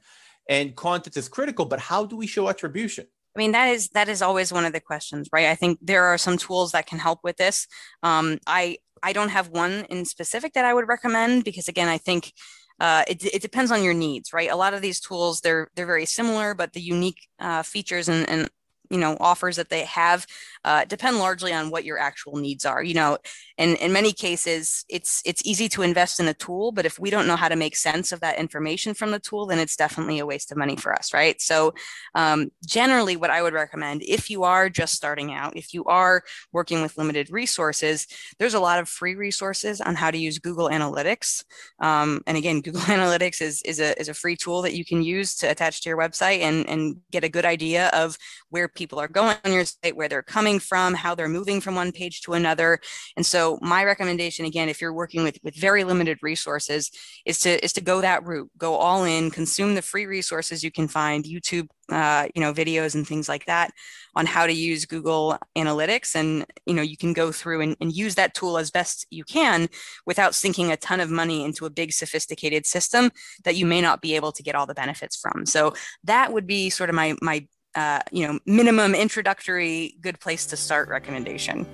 And 0.48 0.74
content 0.74 1.16
is 1.16 1.28
critical, 1.28 1.66
but 1.66 1.78
how 1.80 2.06
do 2.06 2.16
we 2.16 2.26
show 2.26 2.48
attribution? 2.48 3.06
I 3.38 3.40
mean, 3.40 3.52
that 3.52 3.68
is 3.68 3.90
that 3.90 4.08
is 4.08 4.20
always 4.20 4.52
one 4.52 4.64
of 4.64 4.72
the 4.72 4.80
questions, 4.80 5.28
right? 5.32 5.46
I 5.46 5.54
think 5.54 5.78
there 5.80 6.06
are 6.06 6.18
some 6.18 6.36
tools 6.38 6.72
that 6.72 6.86
can 6.86 6.98
help 6.98 7.20
with 7.22 7.36
this. 7.36 7.68
Um, 8.02 8.38
I 8.48 8.78
I 9.00 9.12
don't 9.12 9.28
have 9.28 9.50
one 9.50 9.86
in 9.90 10.04
specific 10.06 10.54
that 10.54 10.64
I 10.64 10.74
would 10.74 10.88
recommend 10.88 11.44
because 11.44 11.68
again, 11.68 11.86
I 11.86 11.98
think 11.98 12.32
uh, 12.80 13.04
it, 13.06 13.24
it 13.24 13.40
depends 13.40 13.70
on 13.70 13.84
your 13.84 13.94
needs, 13.94 14.32
right? 14.32 14.50
A 14.50 14.56
lot 14.56 14.74
of 14.74 14.82
these 14.82 14.98
tools, 14.98 15.40
they're 15.40 15.68
they're 15.76 15.86
very 15.86 16.04
similar, 16.04 16.52
but 16.52 16.72
the 16.72 16.80
unique 16.80 17.28
uh, 17.38 17.62
features 17.62 18.08
and, 18.08 18.28
and 18.28 18.50
you 18.90 18.98
know 18.98 19.16
offers 19.20 19.56
that 19.56 19.68
they 19.68 19.84
have 19.84 20.26
uh, 20.64 20.84
depend 20.84 21.18
largely 21.18 21.52
on 21.52 21.70
what 21.70 21.84
your 21.84 21.98
actual 21.98 22.36
needs 22.36 22.64
are 22.64 22.82
you 22.82 22.94
know 22.94 23.18
and 23.56 23.76
in 23.78 23.92
many 23.92 24.12
cases 24.12 24.84
it's 24.88 25.22
it's 25.24 25.42
easy 25.44 25.68
to 25.68 25.82
invest 25.82 26.20
in 26.20 26.28
a 26.28 26.34
tool 26.34 26.72
but 26.72 26.86
if 26.86 26.98
we 26.98 27.10
don't 27.10 27.26
know 27.26 27.36
how 27.36 27.48
to 27.48 27.56
make 27.56 27.76
sense 27.76 28.12
of 28.12 28.20
that 28.20 28.38
information 28.38 28.94
from 28.94 29.10
the 29.10 29.18
tool 29.18 29.46
then 29.46 29.58
it's 29.58 29.76
definitely 29.76 30.18
a 30.18 30.26
waste 30.26 30.50
of 30.50 30.58
money 30.58 30.76
for 30.76 30.94
us 30.94 31.12
right? 31.12 31.40
So 31.40 31.74
um, 32.14 32.50
generally 32.66 33.16
what 33.16 33.30
i 33.30 33.42
would 33.42 33.52
recommend 33.52 34.02
if 34.02 34.30
you 34.30 34.44
are 34.44 34.68
just 34.68 34.94
starting 34.94 35.32
out 35.32 35.56
if 35.56 35.74
you 35.74 35.84
are 35.84 36.22
working 36.52 36.82
with 36.82 36.98
limited 36.98 37.30
resources 37.30 38.06
there's 38.38 38.54
a 38.54 38.60
lot 38.60 38.78
of 38.78 38.88
free 38.88 39.14
resources 39.14 39.80
on 39.80 39.94
how 39.94 40.10
to 40.10 40.18
use 40.18 40.38
google 40.38 40.68
analytics. 40.68 41.44
Um, 41.80 42.20
and 42.26 42.36
again 42.36 42.60
google 42.68 42.80
analytics 42.82 43.40
is, 43.40 43.62
is, 43.62 43.80
a, 43.80 43.98
is 44.00 44.08
a 44.08 44.14
free 44.14 44.36
tool 44.36 44.62
that 44.62 44.74
you 44.74 44.84
can 44.84 45.02
use 45.02 45.34
to 45.36 45.46
attach 45.50 45.82
to 45.82 45.88
your 45.88 45.98
website 45.98 46.40
and, 46.40 46.68
and 46.68 46.96
get 47.10 47.24
a 47.24 47.28
good 47.28 47.44
idea 47.44 47.88
of 47.88 48.16
where 48.50 48.68
people 48.78 49.00
are 49.00 49.08
going 49.08 49.36
on 49.44 49.52
your 49.52 49.64
site, 49.64 49.96
where 49.96 50.08
they're 50.08 50.22
coming 50.22 50.58
from, 50.58 50.94
how 50.94 51.14
they're 51.14 51.28
moving 51.28 51.60
from 51.60 51.74
one 51.74 51.92
page 51.92 52.22
to 52.22 52.32
another. 52.32 52.78
And 53.16 53.26
so 53.26 53.58
my 53.60 53.84
recommendation, 53.84 54.46
again, 54.46 54.68
if 54.68 54.80
you're 54.80 54.92
working 54.92 55.24
with, 55.24 55.38
with 55.42 55.56
very 55.56 55.84
limited 55.84 56.18
resources, 56.22 56.90
is 57.26 57.38
to 57.40 57.62
is 57.64 57.72
to 57.74 57.80
go 57.80 58.00
that 58.00 58.24
route, 58.24 58.50
go 58.56 58.74
all 58.74 59.04
in, 59.04 59.30
consume 59.30 59.74
the 59.74 59.82
free 59.82 60.06
resources 60.06 60.62
you 60.62 60.70
can 60.70 60.88
find, 60.88 61.24
YouTube, 61.24 61.68
uh, 61.90 62.28
you 62.34 62.40
know, 62.40 62.52
videos 62.52 62.94
and 62.94 63.06
things 63.06 63.28
like 63.28 63.46
that 63.46 63.72
on 64.14 64.26
how 64.26 64.46
to 64.46 64.52
use 64.52 64.84
Google 64.84 65.38
Analytics. 65.56 66.14
And, 66.14 66.46
you 66.66 66.74
know, 66.74 66.82
you 66.82 66.96
can 66.96 67.12
go 67.12 67.32
through 67.32 67.60
and, 67.60 67.76
and 67.80 67.92
use 67.92 68.14
that 68.14 68.34
tool 68.34 68.58
as 68.58 68.70
best 68.70 69.06
you 69.10 69.24
can 69.24 69.68
without 70.06 70.34
sinking 70.34 70.70
a 70.70 70.76
ton 70.76 71.00
of 71.00 71.10
money 71.10 71.44
into 71.44 71.66
a 71.66 71.70
big 71.70 71.92
sophisticated 71.92 72.66
system 72.66 73.10
that 73.44 73.56
you 73.56 73.66
may 73.66 73.80
not 73.80 74.00
be 74.00 74.16
able 74.16 74.32
to 74.32 74.42
get 74.42 74.54
all 74.54 74.66
the 74.66 74.74
benefits 74.74 75.16
from. 75.16 75.46
So 75.46 75.74
that 76.04 76.32
would 76.32 76.46
be 76.46 76.70
sort 76.70 76.90
of 76.90 76.96
my 76.96 77.14
my 77.22 77.46
uh, 77.74 78.00
you 78.12 78.26
know, 78.26 78.38
minimum 78.46 78.94
introductory 78.94 79.96
good 80.00 80.20
place 80.20 80.46
to 80.46 80.56
start 80.56 80.88
recommendation. 80.88 81.66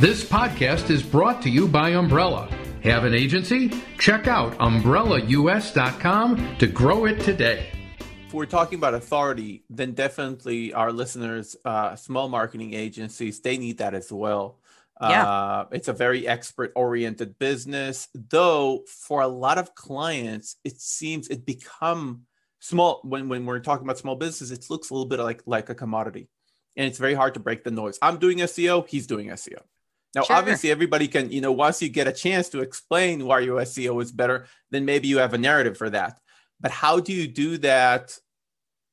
This 0.00 0.24
podcast 0.24 0.90
is 0.90 1.02
brought 1.02 1.40
to 1.42 1.50
you 1.50 1.68
by 1.68 1.90
Umbrella. 1.90 2.48
Have 2.82 3.04
an 3.04 3.14
agency? 3.14 3.70
Check 3.98 4.26
out 4.26 4.52
umbrellaus.com 4.58 6.56
to 6.58 6.66
grow 6.66 7.04
it 7.06 7.20
today. 7.20 7.68
If 8.26 8.34
we're 8.34 8.46
talking 8.46 8.78
about 8.78 8.94
authority, 8.94 9.64
then 9.70 9.92
definitely 9.92 10.74
our 10.74 10.92
listeners, 10.92 11.56
uh, 11.64 11.96
small 11.96 12.28
marketing 12.28 12.74
agencies, 12.74 13.40
they 13.40 13.56
need 13.56 13.78
that 13.78 13.94
as 13.94 14.12
well. 14.12 14.58
Yeah. 15.00 15.26
Uh, 15.26 15.66
it's 15.72 15.88
a 15.88 15.92
very 15.92 16.26
expert 16.26 16.72
oriented 16.74 17.38
business, 17.38 18.08
though 18.14 18.84
for 18.86 19.22
a 19.22 19.28
lot 19.28 19.58
of 19.58 19.74
clients, 19.74 20.56
it 20.64 20.80
seems 20.80 21.28
it 21.28 21.44
become 21.46 22.26
small 22.64 23.00
when, 23.04 23.28
when 23.28 23.44
we're 23.44 23.60
talking 23.60 23.84
about 23.84 23.98
small 23.98 24.16
businesses 24.16 24.50
it 24.50 24.64
looks 24.70 24.88
a 24.88 24.94
little 24.94 25.06
bit 25.06 25.20
like 25.20 25.42
like 25.44 25.68
a 25.68 25.74
commodity. 25.74 26.28
And 26.76 26.86
it's 26.86 26.98
very 26.98 27.14
hard 27.14 27.34
to 27.34 27.40
break 27.40 27.62
the 27.62 27.70
noise. 27.70 27.98
I'm 28.00 28.16
doing 28.16 28.38
seo 28.38 28.88
he's 28.88 29.06
doing 29.06 29.28
seo 29.28 29.60
now 30.14 30.22
sure. 30.22 30.36
obviously 30.36 30.70
everybody 30.70 31.06
can 31.06 31.30
you 31.30 31.42
know 31.42 31.52
once 31.52 31.82
you 31.82 31.90
get 31.90 32.08
a 32.08 32.12
chance 32.12 32.48
to 32.48 32.60
explain 32.60 33.26
why 33.26 33.40
your 33.40 33.60
seo 33.60 34.02
is 34.02 34.12
better 34.12 34.46
then 34.70 34.86
maybe 34.86 35.08
you 35.08 35.18
have 35.18 35.34
a 35.34 35.38
narrative 35.38 35.76
for 35.76 35.90
that. 35.90 36.18
But 36.60 36.70
how 36.70 37.00
do 37.00 37.12
you 37.12 37.28
do 37.28 37.58
that 37.58 38.18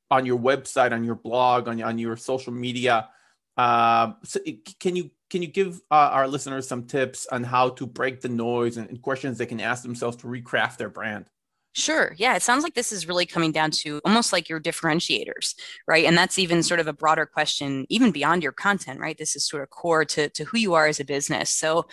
on 0.09 0.25
your 0.25 0.37
website 0.37 0.91
on 0.91 1.05
your 1.05 1.15
blog 1.15 1.69
on, 1.69 1.81
on 1.81 1.97
your 1.97 2.17
social 2.17 2.51
media? 2.51 3.07
Uh, 3.55 4.13
so 4.25 4.41
can 4.79 4.97
you 4.97 5.11
can 5.29 5.41
you 5.41 5.47
give 5.47 5.79
uh, 5.89 6.09
our 6.11 6.27
listeners 6.27 6.67
some 6.67 6.87
tips 6.87 7.25
on 7.31 7.45
how 7.45 7.69
to 7.69 7.87
break 7.87 8.19
the 8.19 8.27
noise 8.27 8.75
and, 8.75 8.89
and 8.89 9.01
questions 9.01 9.37
they 9.37 9.45
can 9.45 9.61
ask 9.61 9.81
themselves 9.81 10.17
to 10.17 10.27
recraft 10.27 10.75
their 10.75 10.89
brand 10.89 11.25
Sure. 11.73 12.13
Yeah. 12.17 12.35
It 12.35 12.41
sounds 12.41 12.63
like 12.63 12.73
this 12.73 12.91
is 12.91 13.07
really 13.07 13.25
coming 13.25 13.53
down 13.53 13.71
to 13.71 14.01
almost 14.03 14.33
like 14.33 14.49
your 14.49 14.59
differentiators, 14.59 15.55
right? 15.87 16.03
And 16.05 16.17
that's 16.17 16.37
even 16.37 16.63
sort 16.63 16.81
of 16.81 16.87
a 16.87 16.93
broader 16.93 17.25
question, 17.25 17.85
even 17.89 18.11
beyond 18.11 18.43
your 18.43 18.51
content, 18.51 18.99
right? 18.99 19.17
This 19.17 19.37
is 19.37 19.47
sort 19.47 19.63
of 19.63 19.69
core 19.69 20.03
to, 20.03 20.27
to 20.29 20.43
who 20.43 20.57
you 20.57 20.73
are 20.73 20.87
as 20.87 20.99
a 20.99 21.05
business. 21.05 21.49
So 21.49 21.85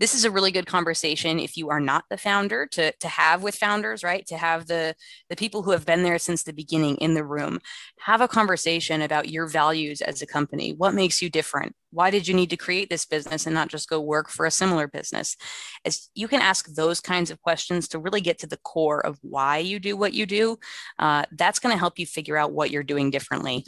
this 0.00 0.14
is 0.14 0.24
a 0.24 0.30
really 0.30 0.50
good 0.50 0.66
conversation 0.66 1.38
if 1.38 1.56
you 1.56 1.70
are 1.70 1.80
not 1.80 2.04
the 2.10 2.16
founder 2.16 2.66
to, 2.66 2.92
to 2.92 3.08
have 3.08 3.42
with 3.42 3.54
founders 3.54 4.02
right? 4.02 4.26
To 4.26 4.36
have 4.36 4.66
the 4.66 4.94
the 5.28 5.36
people 5.36 5.62
who 5.62 5.70
have 5.72 5.86
been 5.86 6.02
there 6.02 6.18
since 6.18 6.42
the 6.42 6.52
beginning 6.52 6.96
in 6.96 7.14
the 7.14 7.24
room. 7.24 7.60
Have 8.00 8.20
a 8.20 8.28
conversation 8.28 9.02
about 9.02 9.28
your 9.28 9.46
values 9.46 10.00
as 10.00 10.22
a 10.22 10.26
company. 10.26 10.72
What 10.72 10.94
makes 10.94 11.22
you 11.22 11.30
different? 11.30 11.74
Why 11.90 12.10
did 12.10 12.26
you 12.26 12.34
need 12.34 12.50
to 12.50 12.56
create 12.56 12.88
this 12.88 13.04
business 13.04 13.46
and 13.46 13.54
not 13.54 13.68
just 13.68 13.88
go 13.88 14.00
work 14.00 14.30
for 14.30 14.46
a 14.46 14.50
similar 14.50 14.88
business? 14.88 15.36
As 15.84 16.08
you 16.14 16.28
can 16.28 16.40
ask 16.40 16.66
those 16.66 17.00
kinds 17.00 17.30
of 17.30 17.40
questions 17.42 17.88
to 17.88 17.98
really 17.98 18.20
get 18.20 18.38
to 18.40 18.46
the 18.46 18.56
core 18.58 19.04
of 19.04 19.18
why 19.22 19.58
you 19.58 19.78
do 19.78 19.96
what 19.96 20.14
you 20.14 20.26
do 20.26 20.58
uh, 20.98 21.24
that's 21.32 21.58
going 21.58 21.74
to 21.74 21.78
help 21.78 21.98
you 21.98 22.06
figure 22.06 22.36
out 22.36 22.52
what 22.52 22.70
you're 22.70 22.82
doing 22.82 23.10
differently 23.10 23.64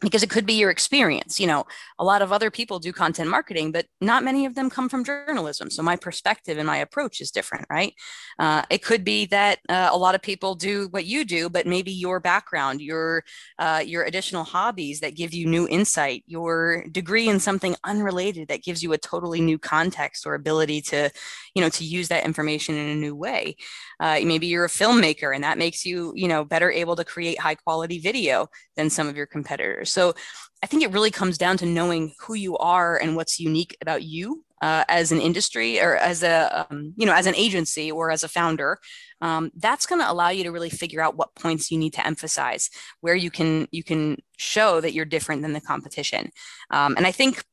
because 0.00 0.22
it 0.22 0.30
could 0.30 0.46
be 0.46 0.54
your 0.54 0.70
experience 0.70 1.38
you 1.38 1.46
know 1.46 1.64
a 1.98 2.04
lot 2.04 2.22
of 2.22 2.32
other 2.32 2.50
people 2.50 2.78
do 2.78 2.92
content 2.92 3.30
marketing 3.30 3.72
but 3.72 3.86
not 4.00 4.24
many 4.24 4.46
of 4.46 4.54
them 4.54 4.68
come 4.68 4.88
from 4.88 5.04
journalism. 5.04 5.70
So 5.70 5.82
my 5.82 5.96
perspective 5.96 6.58
and 6.58 6.66
my 6.66 6.78
approach 6.78 7.20
is 7.20 7.30
different 7.30 7.66
right? 7.70 7.94
Uh, 8.38 8.62
it 8.70 8.82
could 8.82 9.04
be 9.04 9.26
that 9.26 9.58
uh, 9.68 9.90
a 9.92 9.96
lot 9.96 10.14
of 10.14 10.22
people 10.22 10.54
do 10.54 10.88
what 10.90 11.06
you 11.06 11.24
do 11.24 11.48
but 11.48 11.66
maybe 11.66 11.92
your 11.92 12.20
background 12.20 12.80
your 12.80 13.24
uh, 13.58 13.82
your 13.84 14.04
additional 14.04 14.44
hobbies 14.44 15.00
that 15.00 15.14
give 15.14 15.32
you 15.32 15.46
new 15.46 15.68
insight 15.68 16.24
your 16.26 16.84
degree 16.90 17.28
in 17.28 17.38
something 17.38 17.76
unrelated 17.84 18.48
that 18.48 18.62
gives 18.62 18.82
you 18.82 18.92
a 18.92 18.98
totally 18.98 19.40
new 19.40 19.58
context 19.58 20.26
or 20.26 20.34
ability 20.34 20.80
to 20.80 21.10
you 21.54 21.62
know 21.62 21.68
to 21.68 21.84
use 21.84 22.08
that 22.08 22.24
information 22.24 22.74
in 22.74 22.88
a 22.90 22.94
new 22.94 23.14
way. 23.14 23.56
Uh, 24.00 24.20
maybe 24.24 24.46
you're 24.46 24.64
a 24.64 24.68
filmmaker 24.68 25.34
and 25.34 25.44
that 25.44 25.58
makes 25.58 25.86
you 25.86 26.12
you 26.16 26.28
know 26.28 26.44
better 26.44 26.70
able 26.70 26.96
to 26.96 27.04
create 27.04 27.38
high 27.38 27.54
quality 27.54 27.98
video 27.98 28.48
than 28.76 28.90
some 28.90 29.08
of 29.08 29.16
your 29.16 29.26
competitors 29.26 29.83
so 29.84 30.14
I 30.62 30.66
think 30.66 30.82
it 30.82 30.92
really 30.92 31.10
comes 31.10 31.36
down 31.36 31.56
to 31.58 31.66
knowing 31.66 32.14
who 32.20 32.34
you 32.34 32.56
are 32.56 32.96
and 32.96 33.16
what's 33.16 33.38
unique 33.38 33.76
about 33.82 34.02
you 34.02 34.44
uh, 34.62 34.84
as 34.88 35.12
an 35.12 35.20
industry 35.20 35.78
or 35.78 35.96
as 35.96 36.22
a 36.22 36.66
um, 36.70 36.94
you 36.96 37.04
know 37.04 37.12
as 37.12 37.26
an 37.26 37.34
agency 37.34 37.90
or 37.90 38.10
as 38.10 38.24
a 38.24 38.28
founder. 38.28 38.78
Um, 39.20 39.50
that's 39.56 39.86
going 39.86 40.00
to 40.00 40.10
allow 40.10 40.30
you 40.30 40.44
to 40.44 40.52
really 40.52 40.70
figure 40.70 41.00
out 41.00 41.16
what 41.16 41.34
points 41.34 41.70
you 41.70 41.78
need 41.78 41.92
to 41.94 42.06
emphasize 42.06 42.70
where 43.00 43.14
you 43.14 43.30
can 43.30 43.68
you 43.72 43.82
can 43.82 44.22
show 44.36 44.80
that 44.80 44.92
you're 44.92 45.04
different 45.04 45.42
than 45.42 45.52
the 45.52 45.60
competition. 45.60 46.30
Um, 46.70 46.94
and 46.96 47.06
i 47.06 47.12
think 47.12 47.44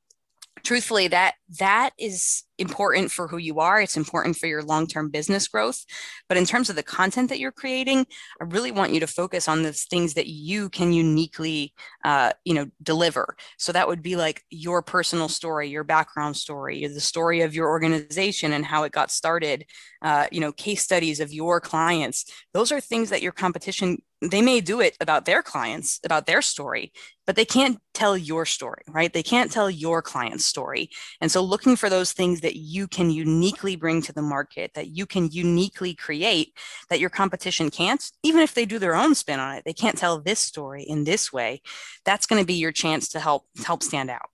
truthfully 0.63 1.07
that 1.07 1.35
that 1.59 1.91
is 1.97 2.43
important 2.61 3.11
for 3.11 3.27
who 3.27 3.37
you 3.37 3.59
are 3.59 3.81
it's 3.81 3.97
important 3.97 4.37
for 4.37 4.47
your 4.47 4.63
long-term 4.63 5.09
business 5.09 5.47
growth. 5.47 5.83
But 6.29 6.37
in 6.37 6.45
terms 6.45 6.69
of 6.69 6.75
the 6.75 6.83
content 6.83 7.29
that 7.29 7.39
you're 7.39 7.51
creating 7.51 8.05
i 8.39 8.45
really 8.45 8.71
want 8.71 8.93
you 8.93 8.99
to 8.99 9.07
focus 9.07 9.47
on 9.47 9.63
the 9.63 9.73
things 9.73 10.13
that 10.13 10.27
you 10.27 10.69
can 10.69 10.93
uniquely 10.93 11.73
uh, 12.05 12.31
you 12.45 12.53
know 12.53 12.67
deliver. 12.81 13.35
So 13.57 13.71
that 13.71 13.87
would 13.87 14.01
be 14.01 14.15
like 14.15 14.43
your 14.49 14.81
personal 14.81 15.27
story 15.27 15.69
your 15.69 15.83
background 15.83 16.37
story 16.37 16.87
the 16.87 16.99
story 16.99 17.41
of 17.41 17.53
your 17.53 17.67
organization 17.69 18.53
and 18.53 18.65
how 18.65 18.83
it 18.83 18.91
got 18.91 19.11
started 19.11 19.65
uh, 20.01 20.27
you 20.31 20.39
know 20.39 20.51
case 20.51 20.83
studies 20.83 21.19
of 21.19 21.33
your 21.33 21.59
clients. 21.59 22.25
Those 22.53 22.71
are 22.71 22.81
things 22.81 23.09
that 23.09 23.21
your 23.21 23.31
competition 23.31 23.97
they 24.21 24.41
may 24.41 24.61
do 24.61 24.81
it 24.81 24.95
about 25.01 25.25
their 25.25 25.41
clients 25.41 25.99
about 26.05 26.27
their 26.27 26.43
story 26.43 26.91
but 27.25 27.35
they 27.35 27.45
can't 27.45 27.79
tell 27.93 28.15
your 28.15 28.45
story 28.45 28.83
right? 28.87 29.13
They 29.13 29.23
can't 29.23 29.51
tell 29.51 29.69
your 29.69 30.01
client's 30.01 30.45
story. 30.45 30.89
And 31.19 31.31
so 31.31 31.41
looking 31.41 31.75
for 31.75 31.89
those 31.89 32.13
things 32.13 32.41
that 32.41 32.50
you 32.55 32.87
can 32.87 33.09
uniquely 33.09 33.75
bring 33.75 34.01
to 34.01 34.13
the 34.13 34.21
market 34.21 34.71
that 34.73 34.87
you 34.87 35.05
can 35.05 35.29
uniquely 35.31 35.93
create 35.93 36.57
that 36.89 36.99
your 36.99 37.09
competition 37.09 37.69
can't 37.69 38.11
even 38.23 38.41
if 38.41 38.53
they 38.53 38.65
do 38.65 38.79
their 38.79 38.95
own 38.95 39.15
spin 39.15 39.39
on 39.39 39.55
it 39.55 39.63
they 39.65 39.73
can't 39.73 39.97
tell 39.97 40.19
this 40.19 40.39
story 40.39 40.83
in 40.83 41.03
this 41.03 41.31
way 41.31 41.61
that's 42.05 42.25
going 42.25 42.41
to 42.41 42.47
be 42.47 42.53
your 42.53 42.71
chance 42.71 43.09
to 43.09 43.19
help 43.19 43.45
help 43.65 43.83
stand 43.83 44.09
out 44.09 44.29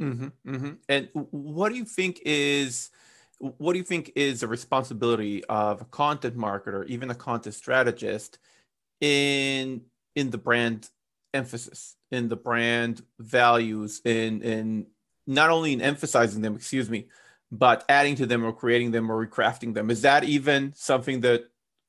mm-hmm, 0.00 0.28
mm-hmm. 0.46 0.72
and 0.88 1.08
what 1.12 1.70
do 1.70 1.76
you 1.76 1.84
think 1.84 2.20
is 2.24 2.90
what 3.38 3.72
do 3.72 3.78
you 3.78 3.84
think 3.84 4.12
is 4.16 4.40
the 4.40 4.48
responsibility 4.48 5.44
of 5.44 5.80
a 5.80 5.84
content 5.86 6.36
marketer 6.36 6.86
even 6.86 7.10
a 7.10 7.14
content 7.14 7.54
strategist 7.54 8.38
in 9.00 9.82
in 10.16 10.30
the 10.30 10.38
brand 10.38 10.88
emphasis 11.34 11.96
in 12.10 12.28
the 12.28 12.36
brand 12.36 13.02
values 13.18 14.00
in 14.04 14.42
in 14.42 14.86
not 15.26 15.50
only 15.50 15.72
in 15.72 15.80
emphasizing 15.80 16.42
them 16.42 16.56
excuse 16.56 16.90
me 16.90 17.06
but 17.50 17.84
adding 17.88 18.14
to 18.16 18.26
them 18.26 18.44
or 18.44 18.52
creating 18.52 18.90
them 18.90 19.10
or 19.10 19.26
recrafting 19.26 19.74
them. 19.74 19.90
Is 19.90 20.02
that 20.02 20.24
even 20.24 20.72
something 20.74 21.20
that 21.22 21.44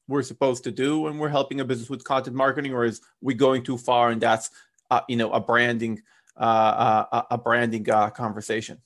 we're 0.08 0.24
supposed 0.24 0.64
to 0.64 0.72
do 0.72 1.02
when 1.02 1.18
we're 1.18 1.30
helping 1.30 1.60
a 1.60 1.66
business 1.66 1.90
with 1.90 2.04
content 2.04 2.36
marketing 2.36 2.74
or 2.74 2.84
is 2.84 3.02
we 3.22 3.34
going 3.34 3.64
too 3.64 3.78
far 3.78 4.10
and 4.10 4.20
that's 4.20 4.50
uh, 4.90 5.02
you 5.08 5.16
know 5.16 5.32
a 5.32 5.40
branding 5.40 6.02
uh, 6.36 7.06
uh 7.12 7.24
a 7.30 7.38
branding 7.38 7.88
uh, 7.90 8.10
conversation 8.10 8.80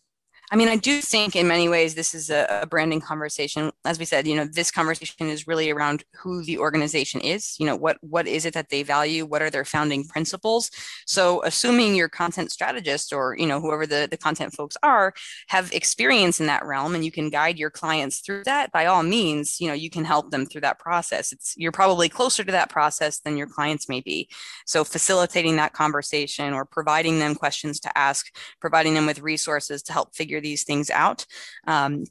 I 0.53 0.55
mean, 0.55 0.67
I 0.67 0.75
do 0.75 1.01
think 1.01 1.35
in 1.35 1.47
many 1.47 1.67
ways 1.67 1.95
this 1.95 2.13
is 2.13 2.29
a, 2.29 2.59
a, 2.61 2.67
branding 2.67 3.01
conversation. 3.01 3.71
As 3.85 3.97
we 3.97 4.05
said, 4.05 4.27
you 4.27 4.35
know, 4.35 4.45
this 4.45 4.69
conversation 4.69 5.27
is 5.27 5.47
really 5.47 5.71
around 5.71 6.03
who 6.15 6.43
the 6.43 6.59
organization 6.59 7.21
is. 7.21 7.55
You 7.59 7.65
know, 7.65 7.75
what 7.75 7.97
what 8.01 8.27
is 8.27 8.45
it 8.45 8.53
that 8.53 8.69
they 8.69 8.83
value? 8.83 9.25
What 9.25 9.41
are 9.41 9.49
their 9.49 9.65
founding 9.65 10.05
principles? 10.07 10.69
So, 11.07 11.43
assuming 11.43 11.95
your 11.95 12.07
content 12.07 12.51
strategist 12.51 13.11
or 13.11 13.35
you 13.35 13.47
know 13.47 13.59
whoever 13.59 13.87
the 13.87 14.07
the 14.11 14.15
content 14.15 14.53
folks 14.53 14.77
are 14.83 15.15
have 15.47 15.73
experience 15.73 16.39
in 16.39 16.45
that 16.45 16.63
realm, 16.63 16.93
and 16.93 17.03
you 17.03 17.11
can 17.11 17.31
guide 17.31 17.57
your 17.57 17.71
clients 17.71 18.19
through 18.19 18.43
that. 18.43 18.71
By 18.71 18.85
all 18.85 19.01
means, 19.01 19.59
you 19.59 19.67
know, 19.67 19.73
you 19.73 19.89
can 19.89 20.05
help 20.05 20.29
them 20.29 20.45
through 20.45 20.61
that 20.61 20.77
process. 20.77 21.31
It's 21.31 21.55
you're 21.57 21.71
probably 21.71 22.09
closer 22.09 22.43
to 22.43 22.51
that 22.51 22.69
process 22.69 23.19
than 23.21 23.37
your 23.37 23.47
clients 23.47 23.89
may 23.89 24.01
be. 24.01 24.29
So, 24.67 24.83
facilitating 24.83 25.55
that 25.55 25.73
conversation 25.73 26.53
or 26.53 26.63
providing 26.63 27.17
them 27.17 27.33
questions 27.33 27.79
to 27.79 27.97
ask, 27.97 28.27
providing 28.61 28.93
them 28.93 29.07
with 29.07 29.19
resources 29.19 29.81
to 29.81 29.93
help 29.93 30.13
figure 30.13 30.42
these 30.43 30.63
things 30.63 30.89
out 30.91 31.25
um, 31.65 32.03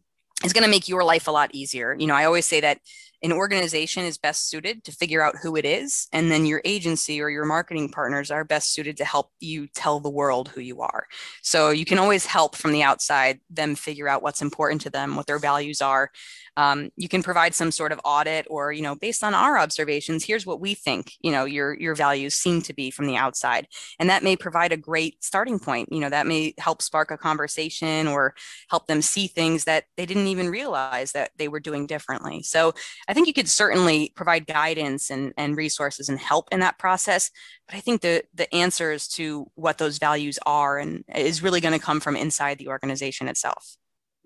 is 0.45 0.53
going 0.53 0.65
to 0.65 0.71
make 0.71 0.89
your 0.89 1.05
life 1.05 1.29
a 1.29 1.33
lot 1.33 1.51
easier. 1.55 1.95
You 1.99 2.07
know, 2.09 2.15
I 2.15 2.25
always 2.25 2.47
say 2.47 2.61
that 2.61 2.81
an 3.23 3.33
organization 3.33 4.05
is 4.05 4.19
best 4.19 4.49
suited 4.51 4.83
to 4.83 4.91
figure 4.91 5.23
out 5.23 5.37
who 5.41 5.55
it 5.55 5.65
is, 5.65 6.09
and 6.13 6.31
then 6.31 6.45
your 6.45 6.61
agency 6.65 7.21
or 7.21 7.31
your 7.31 7.45
marketing 7.45 7.89
partners 7.89 8.33
are 8.33 8.43
best 8.43 8.73
suited 8.73 8.97
to 8.97 9.05
help 9.05 9.31
you 9.39 9.69
tell 9.69 10.01
the 10.01 10.11
world 10.11 10.49
who 10.49 10.61
you 10.61 10.81
are. 10.81 11.07
So 11.41 11.71
you 11.71 11.85
can 11.85 11.99
always 11.99 12.27
help 12.27 12.57
from 12.57 12.73
the 12.73 12.83
outside 12.83 13.39
them 13.49 13.77
figure 13.77 14.09
out 14.09 14.25
what's 14.25 14.43
important 14.43 14.81
to 14.83 14.91
them, 14.91 15.15
what 15.15 15.29
their 15.29 15.39
values 15.39 15.81
are, 15.81 16.11
um, 16.57 16.91
you 16.97 17.09
can 17.09 17.23
provide 17.23 17.55
some 17.55 17.71
sort 17.71 17.93
of 17.93 18.01
audit 18.05 18.47
or 18.51 18.73
you 18.73 18.83
know 18.83 18.95
based 18.95 19.25
on 19.25 19.35
our 19.35 19.59
observations 19.59 20.25
here's 20.25 20.47
what 20.47 20.61
we 20.61 20.75
think 20.75 21.13
you 21.21 21.31
know 21.31 21.45
your 21.45 21.75
your 21.75 21.95
values 21.95 22.35
seem 22.35 22.61
to 22.63 22.75
be 22.75 22.91
from 22.91 23.07
the 23.07 23.17
outside. 23.17 23.67
And 23.99 24.11
that 24.11 24.23
may 24.23 24.37
provide 24.37 24.73
a 24.73 24.77
great 24.77 25.23
starting 25.23 25.59
point 25.59 25.93
you 25.93 26.01
know 26.01 26.11
that 26.11 26.27
may 26.27 26.55
help 26.59 26.83
spark 26.83 27.11
a 27.11 27.19
conversation 27.19 28.07
or 28.07 28.35
help 28.69 28.87
them 28.87 29.03
see 29.03 29.27
things 29.27 29.65
that 29.65 29.85
they 29.97 30.07
didn't 30.07 30.27
even 30.27 30.49
realize 30.49 31.13
that 31.13 31.31
they 31.37 31.49
were 31.49 31.61
doing 31.61 31.87
differently. 31.87 32.43
So 32.43 32.75
i 33.09 33.15
think 33.15 33.27
you 33.27 33.35
could 33.35 33.49
certainly 33.49 34.13
provide 34.15 34.47
guidance 34.47 35.11
and, 35.11 35.33
and 35.37 35.57
resources 35.57 36.09
and 36.09 36.19
help 36.19 36.49
in 36.53 36.61
that 36.61 36.79
process 36.79 37.31
but 37.67 37.77
i 37.77 37.81
think 37.81 38.01
the 38.01 38.23
the 38.35 38.53
answers 38.55 39.09
to 39.09 39.47
what 39.55 39.79
those 39.79 39.99
values 39.99 40.39
are 40.47 40.79
and 40.79 41.05
is 41.15 41.43
really 41.43 41.61
going 41.61 41.79
to 41.79 41.85
come 41.85 42.01
from 42.01 42.17
inside 42.17 42.59
the 42.59 42.69
organization 42.69 43.29
itself. 43.29 43.77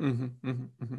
Mm-hmm, 0.00 0.49
mm-hmm, 0.49 0.85
mm-hmm 0.85 0.99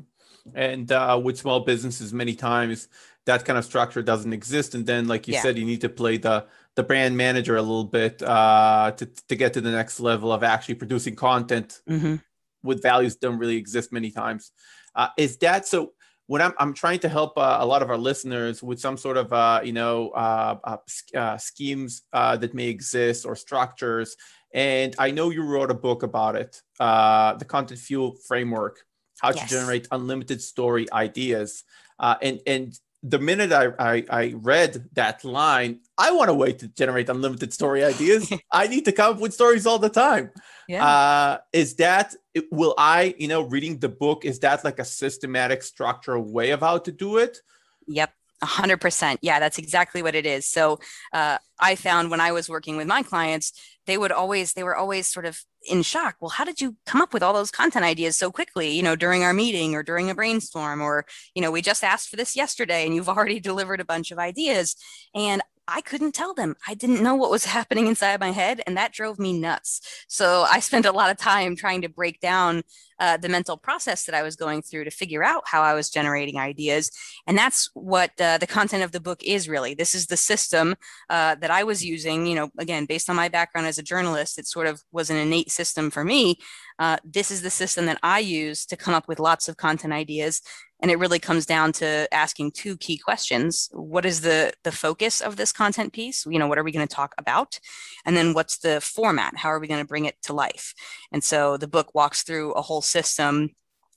and 0.55 0.91
uh, 0.91 1.19
with 1.21 1.37
small 1.37 1.61
businesses 1.61 2.13
many 2.13 2.35
times 2.35 2.87
that 3.25 3.43
kind 3.43 3.59
of 3.59 3.65
structure 3.65 4.01
doesn't 4.01 4.33
exist 4.33 4.73
and 4.75 4.85
then 4.85 5.07
like 5.07 5.27
you 5.27 5.33
yeah. 5.33 5.41
said 5.41 5.57
you 5.57 5.65
need 5.65 5.81
to 5.81 5.89
play 5.89 6.17
the 6.17 6.45
the 6.75 6.83
brand 6.83 7.17
manager 7.17 7.57
a 7.57 7.61
little 7.61 7.83
bit 7.83 8.21
uh, 8.21 8.91
to, 8.95 9.05
to 9.27 9.35
get 9.35 9.53
to 9.53 9.61
the 9.61 9.71
next 9.71 9.99
level 9.99 10.31
of 10.31 10.43
actually 10.43 10.75
producing 10.75 11.15
content 11.15 11.81
mm-hmm. 11.89 12.15
with 12.63 12.81
values 12.81 13.15
don't 13.15 13.39
really 13.39 13.57
exist 13.57 13.91
many 13.91 14.11
times 14.11 14.51
uh, 14.95 15.09
is 15.17 15.37
that 15.37 15.67
so 15.67 15.93
when 16.27 16.41
I'm, 16.41 16.53
I'm 16.59 16.73
trying 16.73 16.99
to 16.99 17.09
help 17.09 17.37
uh, 17.37 17.57
a 17.59 17.65
lot 17.65 17.81
of 17.81 17.89
our 17.89 17.97
listeners 17.97 18.61
with 18.61 18.79
some 18.79 18.97
sort 18.97 19.17
of 19.17 19.33
uh, 19.33 19.61
you 19.63 19.73
know 19.73 20.09
uh, 20.09 20.57
uh, 20.63 20.77
uh 21.17 21.37
schemes 21.37 22.03
uh, 22.13 22.37
that 22.37 22.53
may 22.53 22.67
exist 22.67 23.25
or 23.25 23.35
structures 23.35 24.15
and 24.53 24.95
I 24.99 25.11
know 25.11 25.29
you 25.29 25.43
wrote 25.43 25.71
a 25.71 25.73
book 25.73 26.03
about 26.03 26.35
it 26.35 26.61
the 26.79 27.45
content 27.47 27.79
fuel 27.79 28.15
framework 28.27 28.79
how 29.19 29.31
yes. 29.31 29.43
to 29.43 29.55
generate 29.55 29.87
unlimited 29.91 30.41
story 30.41 30.91
ideas. 30.91 31.63
Uh, 31.99 32.15
and 32.21 32.39
and 32.45 32.79
the 33.03 33.19
minute 33.19 33.51
I, 33.53 33.67
I, 33.79 34.05
I 34.09 34.33
read 34.35 34.89
that 34.93 35.23
line, 35.23 35.81
I 35.97 36.11
want 36.11 36.29
a 36.29 36.33
way 36.33 36.51
to 36.53 36.67
generate 36.67 37.09
unlimited 37.09 37.53
story 37.53 37.83
ideas. 37.83 38.31
I 38.51 38.67
need 38.67 38.85
to 38.85 38.91
come 38.91 39.15
up 39.15 39.21
with 39.21 39.33
stories 39.33 39.65
all 39.65 39.79
the 39.79 39.89
time. 39.89 40.31
Yeah. 40.67 40.85
Uh, 40.85 41.37
is 41.53 41.75
that 41.75 42.15
will 42.51 42.73
I 42.77 43.15
you 43.17 43.27
know 43.27 43.41
reading 43.41 43.79
the 43.79 43.89
book 43.89 44.25
is 44.25 44.39
that 44.39 44.63
like 44.63 44.79
a 44.79 44.85
systematic 44.85 45.63
structural 45.63 46.23
way 46.23 46.51
of 46.51 46.61
how 46.61 46.79
to 46.79 46.91
do 46.91 47.17
it? 47.17 47.41
Yep. 47.87 48.11
100% 48.43 49.17
yeah 49.21 49.39
that's 49.39 49.57
exactly 49.57 50.01
what 50.01 50.15
it 50.15 50.25
is. 50.25 50.45
So 50.45 50.79
uh, 51.13 51.37
i 51.59 51.75
found 51.75 52.11
when 52.11 52.21
i 52.21 52.31
was 52.31 52.47
working 52.47 52.77
with 52.77 52.87
my 52.87 53.01
clients 53.01 53.51
they 53.87 53.97
would 53.97 54.11
always 54.11 54.53
they 54.53 54.63
were 54.63 54.75
always 54.75 55.07
sort 55.07 55.25
of 55.25 55.39
in 55.69 55.81
shock. 55.81 56.15
Well 56.19 56.29
how 56.29 56.43
did 56.45 56.61
you 56.61 56.75
come 56.85 57.01
up 57.01 57.13
with 57.13 57.23
all 57.23 57.33
those 57.33 57.51
content 57.51 57.85
ideas 57.85 58.15
so 58.15 58.31
quickly 58.31 58.69
you 58.69 58.83
know 58.83 58.95
during 58.95 59.23
our 59.23 59.33
meeting 59.33 59.75
or 59.75 59.83
during 59.83 60.09
a 60.09 60.15
brainstorm 60.15 60.81
or 60.81 61.05
you 61.33 61.41
know 61.41 61.51
we 61.51 61.61
just 61.61 61.83
asked 61.83 62.09
for 62.09 62.15
this 62.15 62.35
yesterday 62.35 62.85
and 62.85 62.93
you've 62.93 63.09
already 63.17 63.39
delivered 63.39 63.79
a 63.79 63.85
bunch 63.85 64.11
of 64.11 64.19
ideas. 64.19 64.75
And 65.15 65.41
I 65.67 65.81
couldn't 65.81 66.13
tell 66.13 66.33
them. 66.33 66.55
I 66.67 66.73
didn't 66.73 67.03
know 67.03 67.15
what 67.15 67.31
was 67.31 67.45
happening 67.57 67.87
inside 67.87 68.19
my 68.19 68.31
head, 68.31 68.61
and 68.65 68.77
that 68.77 68.93
drove 68.93 69.19
me 69.19 69.37
nuts. 69.37 69.81
So 70.07 70.45
I 70.49 70.59
spent 70.59 70.85
a 70.85 70.91
lot 70.91 71.11
of 71.11 71.17
time 71.17 71.55
trying 71.55 71.81
to 71.81 71.89
break 71.89 72.19
down 72.19 72.63
uh, 72.99 73.17
the 73.17 73.29
mental 73.29 73.57
process 73.57 74.05
that 74.05 74.15
I 74.15 74.23
was 74.23 74.35
going 74.35 74.61
through 74.61 74.85
to 74.85 74.91
figure 74.91 75.23
out 75.23 75.43
how 75.45 75.61
I 75.61 75.73
was 75.73 75.89
generating 75.89 76.39
ideas. 76.39 76.89
And 77.27 77.37
that's 77.37 77.69
what 77.73 78.19
uh, 78.19 78.37
the 78.39 78.47
content 78.47 78.83
of 78.83 78.91
the 78.91 78.99
book 78.99 79.21
is 79.23 79.47
really. 79.47 79.75
This 79.75 79.93
is 79.93 80.07
the 80.07 80.17
system 80.17 80.75
uh, 81.09 81.35
that 81.35 81.51
I 81.51 81.63
was 81.63 81.85
using, 81.85 82.25
you 82.25 82.35
know, 82.35 82.49
again, 82.57 82.85
based 82.85 83.09
on 83.09 83.15
my 83.15 83.29
background 83.29 83.67
as 83.67 83.77
a 83.77 83.83
journalist, 83.83 84.39
it 84.39 84.47
sort 84.47 84.67
of 84.67 84.81
was 84.91 85.09
an 85.09 85.17
innate 85.17 85.51
system 85.51 85.91
for 85.91 86.03
me. 86.03 86.39
Uh, 86.79 86.97
this 87.03 87.31
is 87.31 87.41
the 87.41 87.49
system 87.49 87.85
that 87.85 87.99
I 88.03 88.19
use 88.19 88.65
to 88.67 88.77
come 88.77 88.93
up 88.93 89.07
with 89.07 89.19
lots 89.19 89.47
of 89.47 89.57
content 89.57 89.93
ideas 89.93 90.41
and 90.81 90.91
it 90.91 90.99
really 90.99 91.19
comes 91.19 91.45
down 91.45 91.71
to 91.73 92.07
asking 92.13 92.51
two 92.51 92.77
key 92.77 92.97
questions. 92.97 93.69
What 93.73 94.05
is 94.05 94.21
the 94.21 94.53
the 94.63 94.71
focus 94.71 95.21
of 95.21 95.35
this 95.35 95.51
content 95.51 95.93
piece? 95.93 96.25
You 96.25 96.39
know 96.39 96.47
what 96.47 96.57
are 96.57 96.63
we 96.63 96.71
going 96.71 96.87
to 96.87 96.95
talk 96.95 97.13
about? 97.17 97.59
And 98.05 98.15
then 98.15 98.33
what's 98.33 98.57
the 98.57 98.81
format? 98.81 99.37
How 99.37 99.49
are 99.49 99.59
we 99.59 99.67
going 99.67 99.81
to 99.81 99.87
bring 99.87 100.05
it 100.05 100.21
to 100.23 100.33
life? 100.33 100.73
And 101.11 101.23
so 101.23 101.57
the 101.57 101.67
book 101.67 101.93
walks 101.95 102.23
through 102.23 102.53
a 102.53 102.61
whole 102.61 102.81
system 102.81 103.51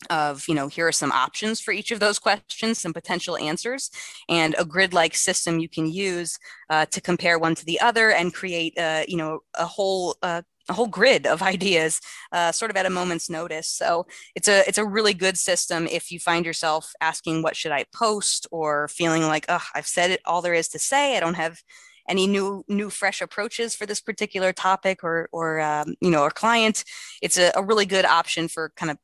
of 0.08 0.48
you 0.48 0.54
know 0.54 0.66
here 0.66 0.88
are 0.88 0.92
some 0.92 1.12
options 1.12 1.60
for 1.60 1.72
each 1.72 1.90
of 1.90 2.00
those 2.00 2.18
questions 2.18 2.78
some 2.78 2.94
potential 2.94 3.36
answers 3.36 3.90
and 4.30 4.54
a 4.58 4.64
grid 4.64 4.94
like 4.94 5.14
system 5.14 5.58
you 5.58 5.68
can 5.68 5.86
use 5.92 6.38
uh, 6.70 6.86
to 6.86 7.02
compare 7.02 7.38
one 7.38 7.54
to 7.54 7.66
the 7.66 7.78
other 7.80 8.10
and 8.10 8.32
create 8.32 8.72
uh, 8.78 9.02
you 9.06 9.18
know 9.18 9.40
a 9.58 9.66
whole 9.66 10.16
uh, 10.22 10.40
a 10.70 10.72
whole 10.72 10.86
grid 10.86 11.26
of 11.26 11.42
ideas 11.54 12.00
uh, 12.32 12.52
sort 12.52 12.70
of 12.70 12.76
at 12.76 12.86
a 12.86 12.90
moment's 12.90 13.28
notice. 13.28 13.68
So 13.68 14.06
it's 14.34 14.48
a 14.48 14.66
it's 14.66 14.78
a 14.78 14.84
really 14.86 15.12
good 15.12 15.36
system 15.36 15.86
if 15.86 16.10
you 16.10 16.18
find 16.18 16.46
yourself 16.46 16.92
asking 17.00 17.42
what 17.42 17.56
should 17.56 17.72
i 17.72 17.84
post? 17.92 18.46
or 18.50 18.88
feeling 18.88 19.22
like 19.22 19.44
oh 19.48 19.64
i've 19.74 19.86
said 19.86 20.10
it 20.10 20.20
all 20.24 20.40
there 20.42 20.54
is 20.54 20.68
to 20.68 20.78
say. 20.78 21.16
I 21.16 21.20
don't 21.20 21.34
have 21.34 21.62
any 22.08 22.26
new 22.26 22.64
new 22.68 22.90
fresh 22.90 23.20
approaches 23.20 23.74
for 23.74 23.86
this 23.86 24.00
particular 24.00 24.52
topic 24.52 25.02
or 25.02 25.28
or 25.32 25.60
um, 25.60 25.94
you 26.00 26.10
know 26.10 26.22
or 26.22 26.30
client. 26.30 26.84
It's 27.22 27.38
a, 27.38 27.52
a 27.54 27.62
really 27.62 27.86
good 27.86 28.04
option 28.04 28.48
for 28.48 28.72
kind 28.76 28.90
of 28.90 28.98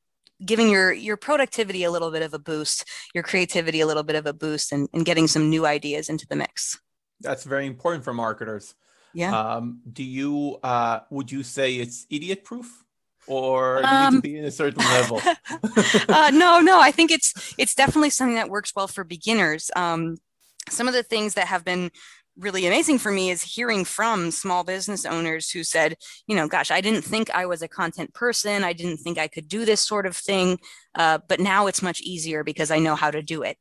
giving 0.44 0.68
your 0.70 0.92
your 0.92 1.16
productivity 1.16 1.85
a 1.85 1.90
little 1.90 2.11
bit 2.11 2.22
of 2.22 2.35
a 2.35 2.38
boost 2.38 2.85
your 3.14 3.24
creativity 3.24 3.81
a 3.81 3.87
little 3.87 4.02
bit 4.02 4.16
of 4.16 4.26
a 4.26 4.33
boost 4.33 4.72
and, 4.72 4.88
and 4.92 5.05
getting 5.05 5.26
some 5.26 5.48
new 5.48 5.66
ideas 5.66 6.09
into 6.09 6.26
the 6.29 6.37
mix. 6.37 6.79
That's 7.20 7.44
very 7.44 7.66
important 7.66 8.05
for 8.05 8.12
marketers 8.12 8.74
yeah. 9.14 9.38
Um, 9.38 9.81
do 9.90 10.03
you 10.03 10.59
uh, 10.62 11.01
would 11.11 11.31
you 11.31 11.42
say 11.42 11.77
it's 11.77 12.07
idiot 12.11 12.45
proof? 12.45 12.85
Or 13.29 13.83
do 13.83 13.88
you 13.88 13.95
um, 13.95 14.03
need 14.05 14.11
to 14.11 14.16
um, 14.16 14.21
be 14.21 14.38
in 14.38 14.45
a 14.45 14.51
certain 14.51 14.85
level? 14.85 15.21
uh, 16.09 16.31
no, 16.33 16.61
no. 16.61 16.81
I 16.81 16.92
think 16.92 17.11
it's 17.11 17.55
it's 17.59 17.75
definitely 17.75 18.11
something 18.11 18.37
that 18.37 18.49
works 18.49 18.73
well 18.77 18.87
for 18.87 19.03
beginners. 19.03 19.71
Um, 19.75 20.19
some 20.69 20.87
of 20.87 20.95
the 20.95 21.03
things 21.03 21.35
that 21.35 21.49
have 21.49 21.64
been 21.64 21.90
really 22.38 22.66
amazing 22.66 22.99
for 22.99 23.11
me 23.11 23.31
is 23.31 23.42
hearing 23.42 23.85
from 23.85 24.31
small 24.31 24.62
business 24.62 25.07
owners 25.07 25.51
who 25.51 25.64
said, 25.64 25.97
you 26.27 26.37
know, 26.37 26.47
gosh, 26.47 26.71
I 26.71 26.81
didn't 26.81 27.03
think 27.03 27.31
I 27.31 27.47
was 27.47 27.62
a 27.62 27.69
content 27.69 28.12
person. 28.12 28.62
I 28.62 28.73
didn't 28.73 28.99
think 28.99 29.19
I 29.19 29.29
could 29.29 29.49
do 29.49 29.64
this 29.64 29.81
sort 29.81 30.07
of 30.07 30.16
thing. 30.16 30.59
Uh, 30.96 31.18
but 31.28 31.40
now 31.40 31.66
it's 31.66 31.82
much 31.82 32.00
easier 32.00 32.42
because 32.42 32.70
I 32.70 32.78
know 32.78 32.94
how 32.94 33.11
to 33.11 33.22
do 33.22 33.42
it. 33.42 33.59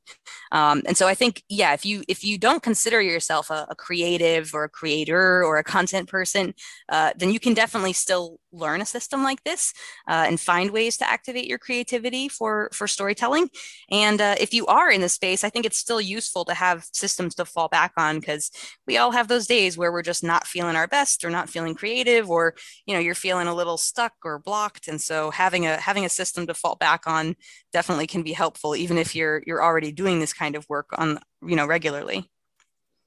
Um, 0.52 0.82
and 0.88 0.98
so 0.98 1.08
I 1.08 1.16
think, 1.16 1.44
yeah, 1.50 1.74
if 1.74 1.86
you 1.86 2.04
if 2.08 2.24
you 2.24 2.38
don't 2.38 2.64
consider 2.64 3.02
yourself 3.02 3.50
a, 3.50 3.68
a 3.70 3.76
creative 3.76 4.54
or 4.54 4.64
a 4.64 4.70
creator 4.70 5.44
or 5.44 5.58
a 5.58 5.64
content 5.64 6.08
person, 6.10 6.54
uh, 6.90 7.12
then 7.18 7.32
you 7.32 7.40
can 7.40 7.54
definitely 7.54 7.94
still 7.94 8.40
learn 8.52 8.82
a 8.82 8.86
system 8.86 9.24
like 9.24 9.44
this 9.44 9.74
uh, 10.08 10.26
and 10.28 10.40
find 10.40 10.72
ways 10.72 10.98
to 10.98 11.10
activate 11.10 11.48
your 11.48 11.58
creativity 11.58 12.30
for 12.30 12.70
for 12.74 12.88
storytelling. 12.88 13.50
And 13.90 14.22
uh, 14.22 14.36
if 14.40 14.54
you 14.54 14.66
are 14.68 14.90
in 14.92 15.02
the 15.02 15.10
space, 15.10 15.44
I 15.44 15.50
think 15.50 15.66
it's 15.66 15.78
still 15.78 16.02
useful 16.02 16.46
to 16.46 16.54
have 16.54 16.86
systems 16.94 17.36
to 17.36 17.46
fall 17.46 17.68
back 17.68 17.92
on 17.98 18.20
because 18.20 18.52
we 18.88 18.98
all 18.98 19.12
have 19.12 19.28
those 19.28 19.48
days 19.48 19.78
where 19.78 19.92
we're 19.92 20.02
just 20.02 20.24
not 20.24 20.48
feeling 20.48 20.76
our 20.76 20.88
best 20.88 21.26
or 21.26 21.30
not 21.30 21.50
feeling 21.50 21.76
creative 21.76 22.30
or 22.30 22.56
you 22.86 22.94
know 22.94 23.00
you're 23.00 23.16
feeling 23.16 23.48
a 23.48 23.56
little 23.56 23.78
stuck 23.78 24.14
or 24.24 24.40
blocked. 24.40 24.88
And 24.88 25.02
so 25.02 25.32
having 25.32 25.66
a 25.66 25.78
having 25.78 26.06
a 26.06 26.10
system 26.10 26.48
to 26.48 26.54
fall 26.54 26.76
back 26.76 27.08
on 27.08 27.25
on 27.26 27.36
definitely 27.74 28.08
can 28.08 28.24
be 28.24 28.34
helpful 28.34 28.76
even 28.76 28.98
if 28.98 29.16
you're 29.16 29.42
you're 29.46 29.64
already 29.64 29.92
doing 29.92 30.20
this 30.20 30.34
kind 30.34 30.56
of 30.56 30.68
work 30.70 30.90
on 30.98 31.20
you 31.46 31.56
know 31.56 31.66
regularly 31.66 32.30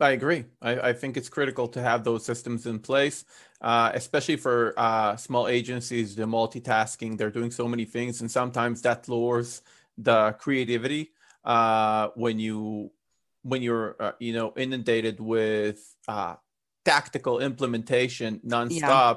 I 0.00 0.10
agree. 0.10 0.44
I, 0.62 0.90
I, 0.90 0.92
think 0.92 1.16
it's 1.16 1.28
critical 1.28 1.66
to 1.66 1.82
have 1.82 2.04
those 2.04 2.24
systems 2.24 2.66
in 2.66 2.78
place, 2.78 3.24
uh, 3.60 3.90
especially 3.94 4.36
for 4.36 4.72
uh, 4.76 5.16
small 5.16 5.48
agencies. 5.48 6.14
The 6.14 6.22
multitasking, 6.22 7.18
they're 7.18 7.32
doing 7.32 7.50
so 7.50 7.66
many 7.66 7.84
things, 7.84 8.20
and 8.20 8.30
sometimes 8.30 8.80
that 8.82 9.08
lowers 9.08 9.60
the 9.96 10.36
creativity 10.38 11.10
uh, 11.44 12.10
when 12.14 12.38
you 12.38 12.92
when 13.42 13.60
you're 13.60 13.96
uh, 13.98 14.12
you 14.20 14.34
know 14.34 14.52
inundated 14.56 15.18
with 15.18 15.96
uh, 16.06 16.36
tactical 16.84 17.40
implementation 17.40 18.40
nonstop, 18.46 18.80
yeah. 18.80 19.14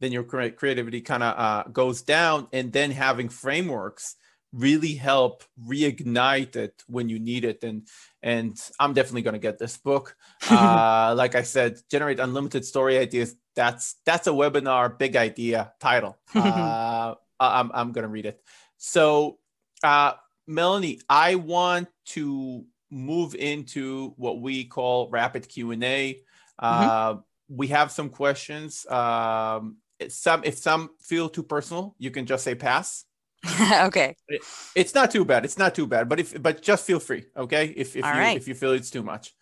then 0.00 0.12
your 0.12 0.24
creativity 0.24 1.00
kind 1.00 1.22
of 1.22 1.38
uh, 1.38 1.68
goes 1.70 2.02
down. 2.02 2.48
And 2.52 2.72
then 2.72 2.90
having 2.90 3.28
frameworks 3.28 4.16
really 4.52 4.94
help 4.94 5.44
reignite 5.66 6.56
it 6.56 6.82
when 6.86 7.08
you 7.08 7.18
need 7.18 7.44
it. 7.44 7.64
And 7.64 7.88
and 8.22 8.58
I'm 8.78 8.92
definitely 8.92 9.22
going 9.22 9.34
to 9.34 9.40
get 9.40 9.58
this 9.58 9.76
book. 9.76 10.16
Uh, 10.50 11.14
like 11.16 11.34
I 11.34 11.42
said, 11.42 11.78
generate 11.90 12.20
unlimited 12.20 12.64
story 12.64 12.98
ideas. 12.98 13.34
That's 13.56 13.96
that's 14.04 14.26
a 14.26 14.30
webinar 14.30 14.98
big 14.98 15.16
idea 15.16 15.72
title. 15.80 16.18
Uh, 16.34 17.14
I'm 17.40 17.72
I'm 17.74 17.92
going 17.92 18.04
to 18.04 18.08
read 18.08 18.26
it. 18.26 18.40
So, 18.76 19.38
uh, 19.82 20.12
Melanie, 20.46 21.00
I 21.08 21.34
want 21.34 21.88
to 22.14 22.64
move 22.88 23.34
into 23.34 24.12
what 24.16 24.40
we 24.40 24.64
call 24.64 25.10
rapid 25.10 25.48
Q 25.48 25.72
and 25.72 25.82
A. 25.82 26.20
Mm-hmm. 26.62 26.88
Uh, 26.88 27.20
we 27.48 27.68
have 27.68 27.90
some 27.90 28.10
questions. 28.10 28.86
Um, 28.86 29.78
some 30.08 30.42
if 30.44 30.58
some 30.58 30.90
feel 31.00 31.28
too 31.28 31.42
personal, 31.42 31.94
you 31.98 32.10
can 32.10 32.26
just 32.26 32.44
say 32.44 32.54
pass. 32.54 33.04
okay. 33.86 34.16
It, 34.28 34.42
it's 34.74 34.94
not 34.94 35.10
too 35.10 35.24
bad. 35.24 35.44
It's 35.44 35.58
not 35.58 35.74
too 35.74 35.86
bad. 35.86 36.08
But 36.08 36.20
if 36.20 36.40
but 36.40 36.62
just 36.62 36.86
feel 36.86 37.00
free. 37.00 37.24
Okay. 37.36 37.66
If 37.76 37.96
if 37.96 38.04
All 38.04 38.12
you 38.12 38.18
right. 38.18 38.36
if 38.36 38.46
you 38.46 38.54
feel 38.54 38.72
it's 38.72 38.90
too 38.90 39.02
much. 39.02 39.34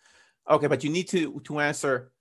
Okay, 0.49 0.67
but 0.67 0.83
you 0.83 0.89
need 0.89 1.07
to 1.09 1.39
to 1.41 1.59
answer 1.59 2.11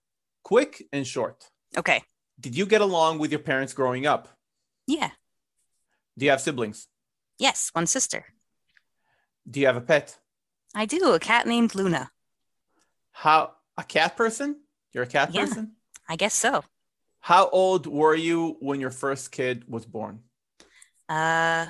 quick 0.42 0.82
and 0.92 1.06
short. 1.06 1.44
Okay. 1.76 2.02
Did 2.38 2.56
you 2.56 2.66
get 2.66 2.80
along 2.80 3.18
with 3.18 3.30
your 3.30 3.40
parents 3.40 3.72
growing 3.72 4.06
up? 4.06 4.28
Yeah. 4.86 5.10
Do 6.18 6.24
you 6.24 6.30
have 6.30 6.40
siblings? 6.40 6.86
Yes, 7.38 7.70
one 7.72 7.86
sister. 7.86 8.26
Do 9.48 9.60
you 9.60 9.66
have 9.66 9.76
a 9.76 9.80
pet? 9.80 10.18
I 10.74 10.84
do. 10.86 11.12
A 11.12 11.18
cat 11.18 11.46
named 11.46 11.74
Luna. 11.74 12.10
How 13.12 13.54
a 13.76 13.84
cat 13.84 14.16
person? 14.16 14.60
You're 14.92 15.04
a 15.04 15.06
cat 15.06 15.32
yeah, 15.32 15.44
person? 15.44 15.72
I 16.08 16.16
guess 16.16 16.34
so. 16.34 16.64
How 17.20 17.48
old 17.48 17.86
were 17.86 18.14
you 18.14 18.56
when 18.60 18.80
your 18.80 18.90
first 18.90 19.32
kid 19.32 19.64
was 19.68 19.86
born? 19.86 20.20
Uh, 21.10 21.66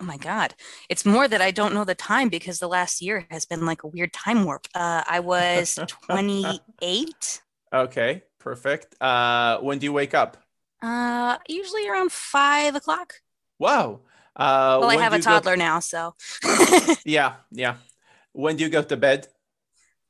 oh 0.00 0.04
my 0.04 0.16
God. 0.16 0.54
It's 0.88 1.04
more 1.04 1.28
that 1.28 1.42
I 1.42 1.50
don't 1.50 1.74
know 1.74 1.84
the 1.84 1.94
time 1.94 2.28
because 2.30 2.58
the 2.58 2.68
last 2.68 3.02
year 3.02 3.26
has 3.30 3.44
been 3.44 3.66
like 3.66 3.84
a 3.84 3.86
weird 3.86 4.12
time 4.12 4.44
warp. 4.44 4.66
Uh, 4.74 5.04
I 5.06 5.20
was 5.20 5.78
28. 6.06 7.42
Okay, 7.72 8.22
perfect. 8.38 9.00
Uh, 9.00 9.58
when 9.58 9.78
do 9.78 9.84
you 9.84 9.92
wake 9.92 10.14
up? 10.14 10.38
Uh, 10.82 11.36
usually 11.48 11.88
around 11.88 12.10
five 12.10 12.74
o'clock. 12.74 13.14
Wow. 13.58 14.00
Uh, 14.34 14.78
well, 14.80 14.90
I 14.90 14.96
have 14.96 15.12
a 15.12 15.18
toddler 15.18 15.56
go... 15.56 15.58
now, 15.58 15.80
so. 15.80 16.14
yeah, 17.04 17.34
yeah. 17.50 17.76
When 18.32 18.56
do 18.56 18.64
you 18.64 18.70
go 18.70 18.82
to 18.82 18.96
bed? 18.96 19.26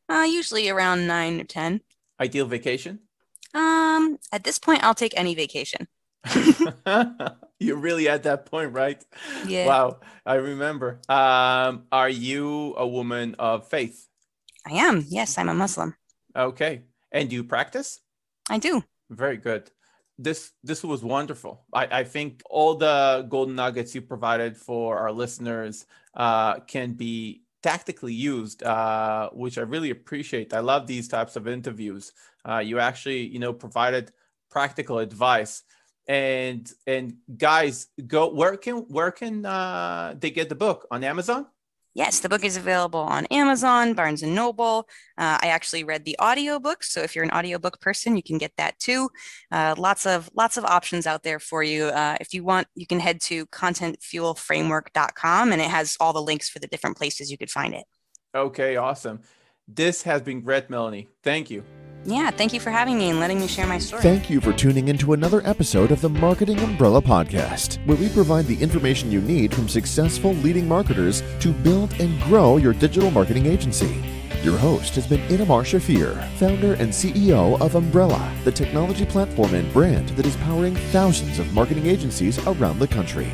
Uh, 0.08 0.26
usually 0.28 0.68
around 0.68 1.06
nine 1.06 1.40
or 1.40 1.44
ten. 1.44 1.80
Ideal 2.20 2.46
vacation? 2.46 3.00
Um, 3.54 4.18
at 4.30 4.44
this 4.44 4.58
point, 4.58 4.84
I'll 4.84 4.94
take 4.94 5.18
any 5.18 5.34
vacation. 5.34 5.88
You're 7.60 7.76
really 7.76 8.08
at 8.08 8.22
that 8.22 8.46
point, 8.46 8.72
right? 8.72 9.04
Yeah. 9.46 9.66
Wow, 9.66 10.00
I 10.24 10.34
remember. 10.34 11.00
Um, 11.08 11.84
are 11.90 12.08
you 12.08 12.74
a 12.76 12.86
woman 12.86 13.34
of 13.38 13.68
faith? 13.68 14.06
I 14.66 14.74
am. 14.74 15.04
Yes, 15.08 15.38
I'm 15.38 15.48
a 15.48 15.54
Muslim. 15.54 15.94
Okay. 16.36 16.82
And 17.10 17.28
do 17.28 17.36
you 17.36 17.44
practice? 17.44 18.00
I 18.50 18.58
do. 18.58 18.82
Very 19.10 19.38
good. 19.38 19.70
This 20.18 20.52
this 20.62 20.82
was 20.82 21.02
wonderful. 21.02 21.64
I, 21.72 22.00
I 22.00 22.04
think 22.04 22.42
all 22.50 22.74
the 22.74 23.26
golden 23.28 23.54
nuggets 23.54 23.94
you 23.94 24.02
provided 24.02 24.56
for 24.56 24.98
our 24.98 25.12
listeners 25.12 25.86
uh, 26.14 26.60
can 26.60 26.92
be 26.92 27.42
tactically 27.62 28.12
used, 28.14 28.62
uh, 28.62 29.30
which 29.32 29.58
I 29.58 29.62
really 29.62 29.90
appreciate. 29.90 30.54
I 30.54 30.60
love 30.60 30.86
these 30.86 31.08
types 31.08 31.36
of 31.36 31.48
interviews. 31.48 32.12
Uh, 32.48 32.58
you 32.58 32.78
actually, 32.78 33.26
you 33.26 33.38
know, 33.38 33.52
provided 33.52 34.12
practical 34.50 34.98
advice 34.98 35.62
and 36.08 36.72
and 36.86 37.16
guys 37.36 37.88
go 38.06 38.32
where 38.32 38.56
can 38.56 38.76
where 38.88 39.10
can 39.10 39.44
uh, 39.44 40.14
they 40.18 40.30
get 40.30 40.48
the 40.48 40.54
book? 40.54 40.86
On 40.90 41.04
amazon? 41.04 41.46
Yes 41.94 42.20
the 42.20 42.28
book 42.28 42.44
is 42.44 42.56
available 42.56 43.00
on 43.00 43.26
amazon 43.26 43.92
barnes 43.92 44.22
and 44.22 44.34
noble. 44.34 44.88
Uh, 45.18 45.36
i 45.42 45.48
actually 45.48 45.84
read 45.84 46.06
the 46.06 46.16
audiobook 46.20 46.82
so 46.82 47.02
if 47.02 47.14
you're 47.14 47.24
an 47.24 47.30
audiobook 47.30 47.80
person 47.80 48.16
you 48.16 48.22
can 48.22 48.38
get 48.38 48.52
that 48.56 48.78
too. 48.78 49.10
Uh, 49.52 49.74
lots 49.76 50.06
of 50.06 50.30
lots 50.34 50.56
of 50.56 50.64
options 50.64 51.06
out 51.06 51.22
there 51.22 51.38
for 51.38 51.62
you. 51.62 51.84
Uh, 51.84 52.16
if 52.20 52.32
you 52.32 52.42
want 52.42 52.66
you 52.74 52.86
can 52.86 53.00
head 53.00 53.20
to 53.20 53.44
contentfuelframework.com 53.46 55.52
and 55.52 55.60
it 55.60 55.70
has 55.70 55.96
all 56.00 56.14
the 56.14 56.22
links 56.22 56.48
for 56.48 56.58
the 56.58 56.68
different 56.68 56.96
places 56.96 57.30
you 57.30 57.36
could 57.36 57.50
find 57.50 57.74
it. 57.74 57.84
Okay 58.34 58.76
awesome. 58.76 59.20
This 59.66 60.04
has 60.04 60.22
been 60.22 60.40
great 60.40 60.70
melanie. 60.70 61.08
Thank 61.22 61.50
you 61.50 61.64
yeah, 62.08 62.30
thank 62.30 62.54
you 62.54 62.60
for 62.60 62.70
having 62.70 62.96
me 62.96 63.10
and 63.10 63.20
letting 63.20 63.38
me 63.38 63.46
share 63.46 63.66
my 63.66 63.78
story. 63.78 64.02
Thank 64.02 64.30
you 64.30 64.40
for 64.40 64.52
tuning 64.54 64.88
into 64.88 65.12
another 65.12 65.46
episode 65.46 65.92
of 65.92 66.00
the 66.00 66.08
Marketing 66.08 66.58
Umbrella 66.60 67.02
Podcast, 67.02 67.84
where 67.86 67.98
we 67.98 68.08
provide 68.08 68.46
the 68.46 68.60
information 68.62 69.12
you 69.12 69.20
need 69.20 69.54
from 69.54 69.68
successful 69.68 70.32
leading 70.34 70.66
marketers 70.66 71.22
to 71.40 71.52
build 71.52 71.92
and 72.00 72.20
grow 72.22 72.56
your 72.56 72.72
digital 72.72 73.10
marketing 73.10 73.44
agency. 73.44 74.02
Your 74.42 74.56
host 74.56 74.94
has 74.94 75.06
been 75.06 75.20
Itamar 75.28 75.64
Shafir, 75.64 76.26
founder 76.38 76.74
and 76.74 76.90
CEO 76.90 77.60
of 77.60 77.74
Umbrella, 77.74 78.32
the 78.44 78.52
technology 78.52 79.04
platform 79.04 79.52
and 79.54 79.70
brand 79.72 80.08
that 80.10 80.24
is 80.24 80.36
powering 80.36 80.76
thousands 80.92 81.38
of 81.38 81.52
marketing 81.52 81.86
agencies 81.86 82.38
around 82.46 82.78
the 82.78 82.88
country. 82.88 83.30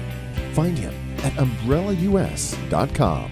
Find 0.53 0.77
him 0.77 0.95
at 1.19 1.33
umbrellaus.com. 1.35 3.31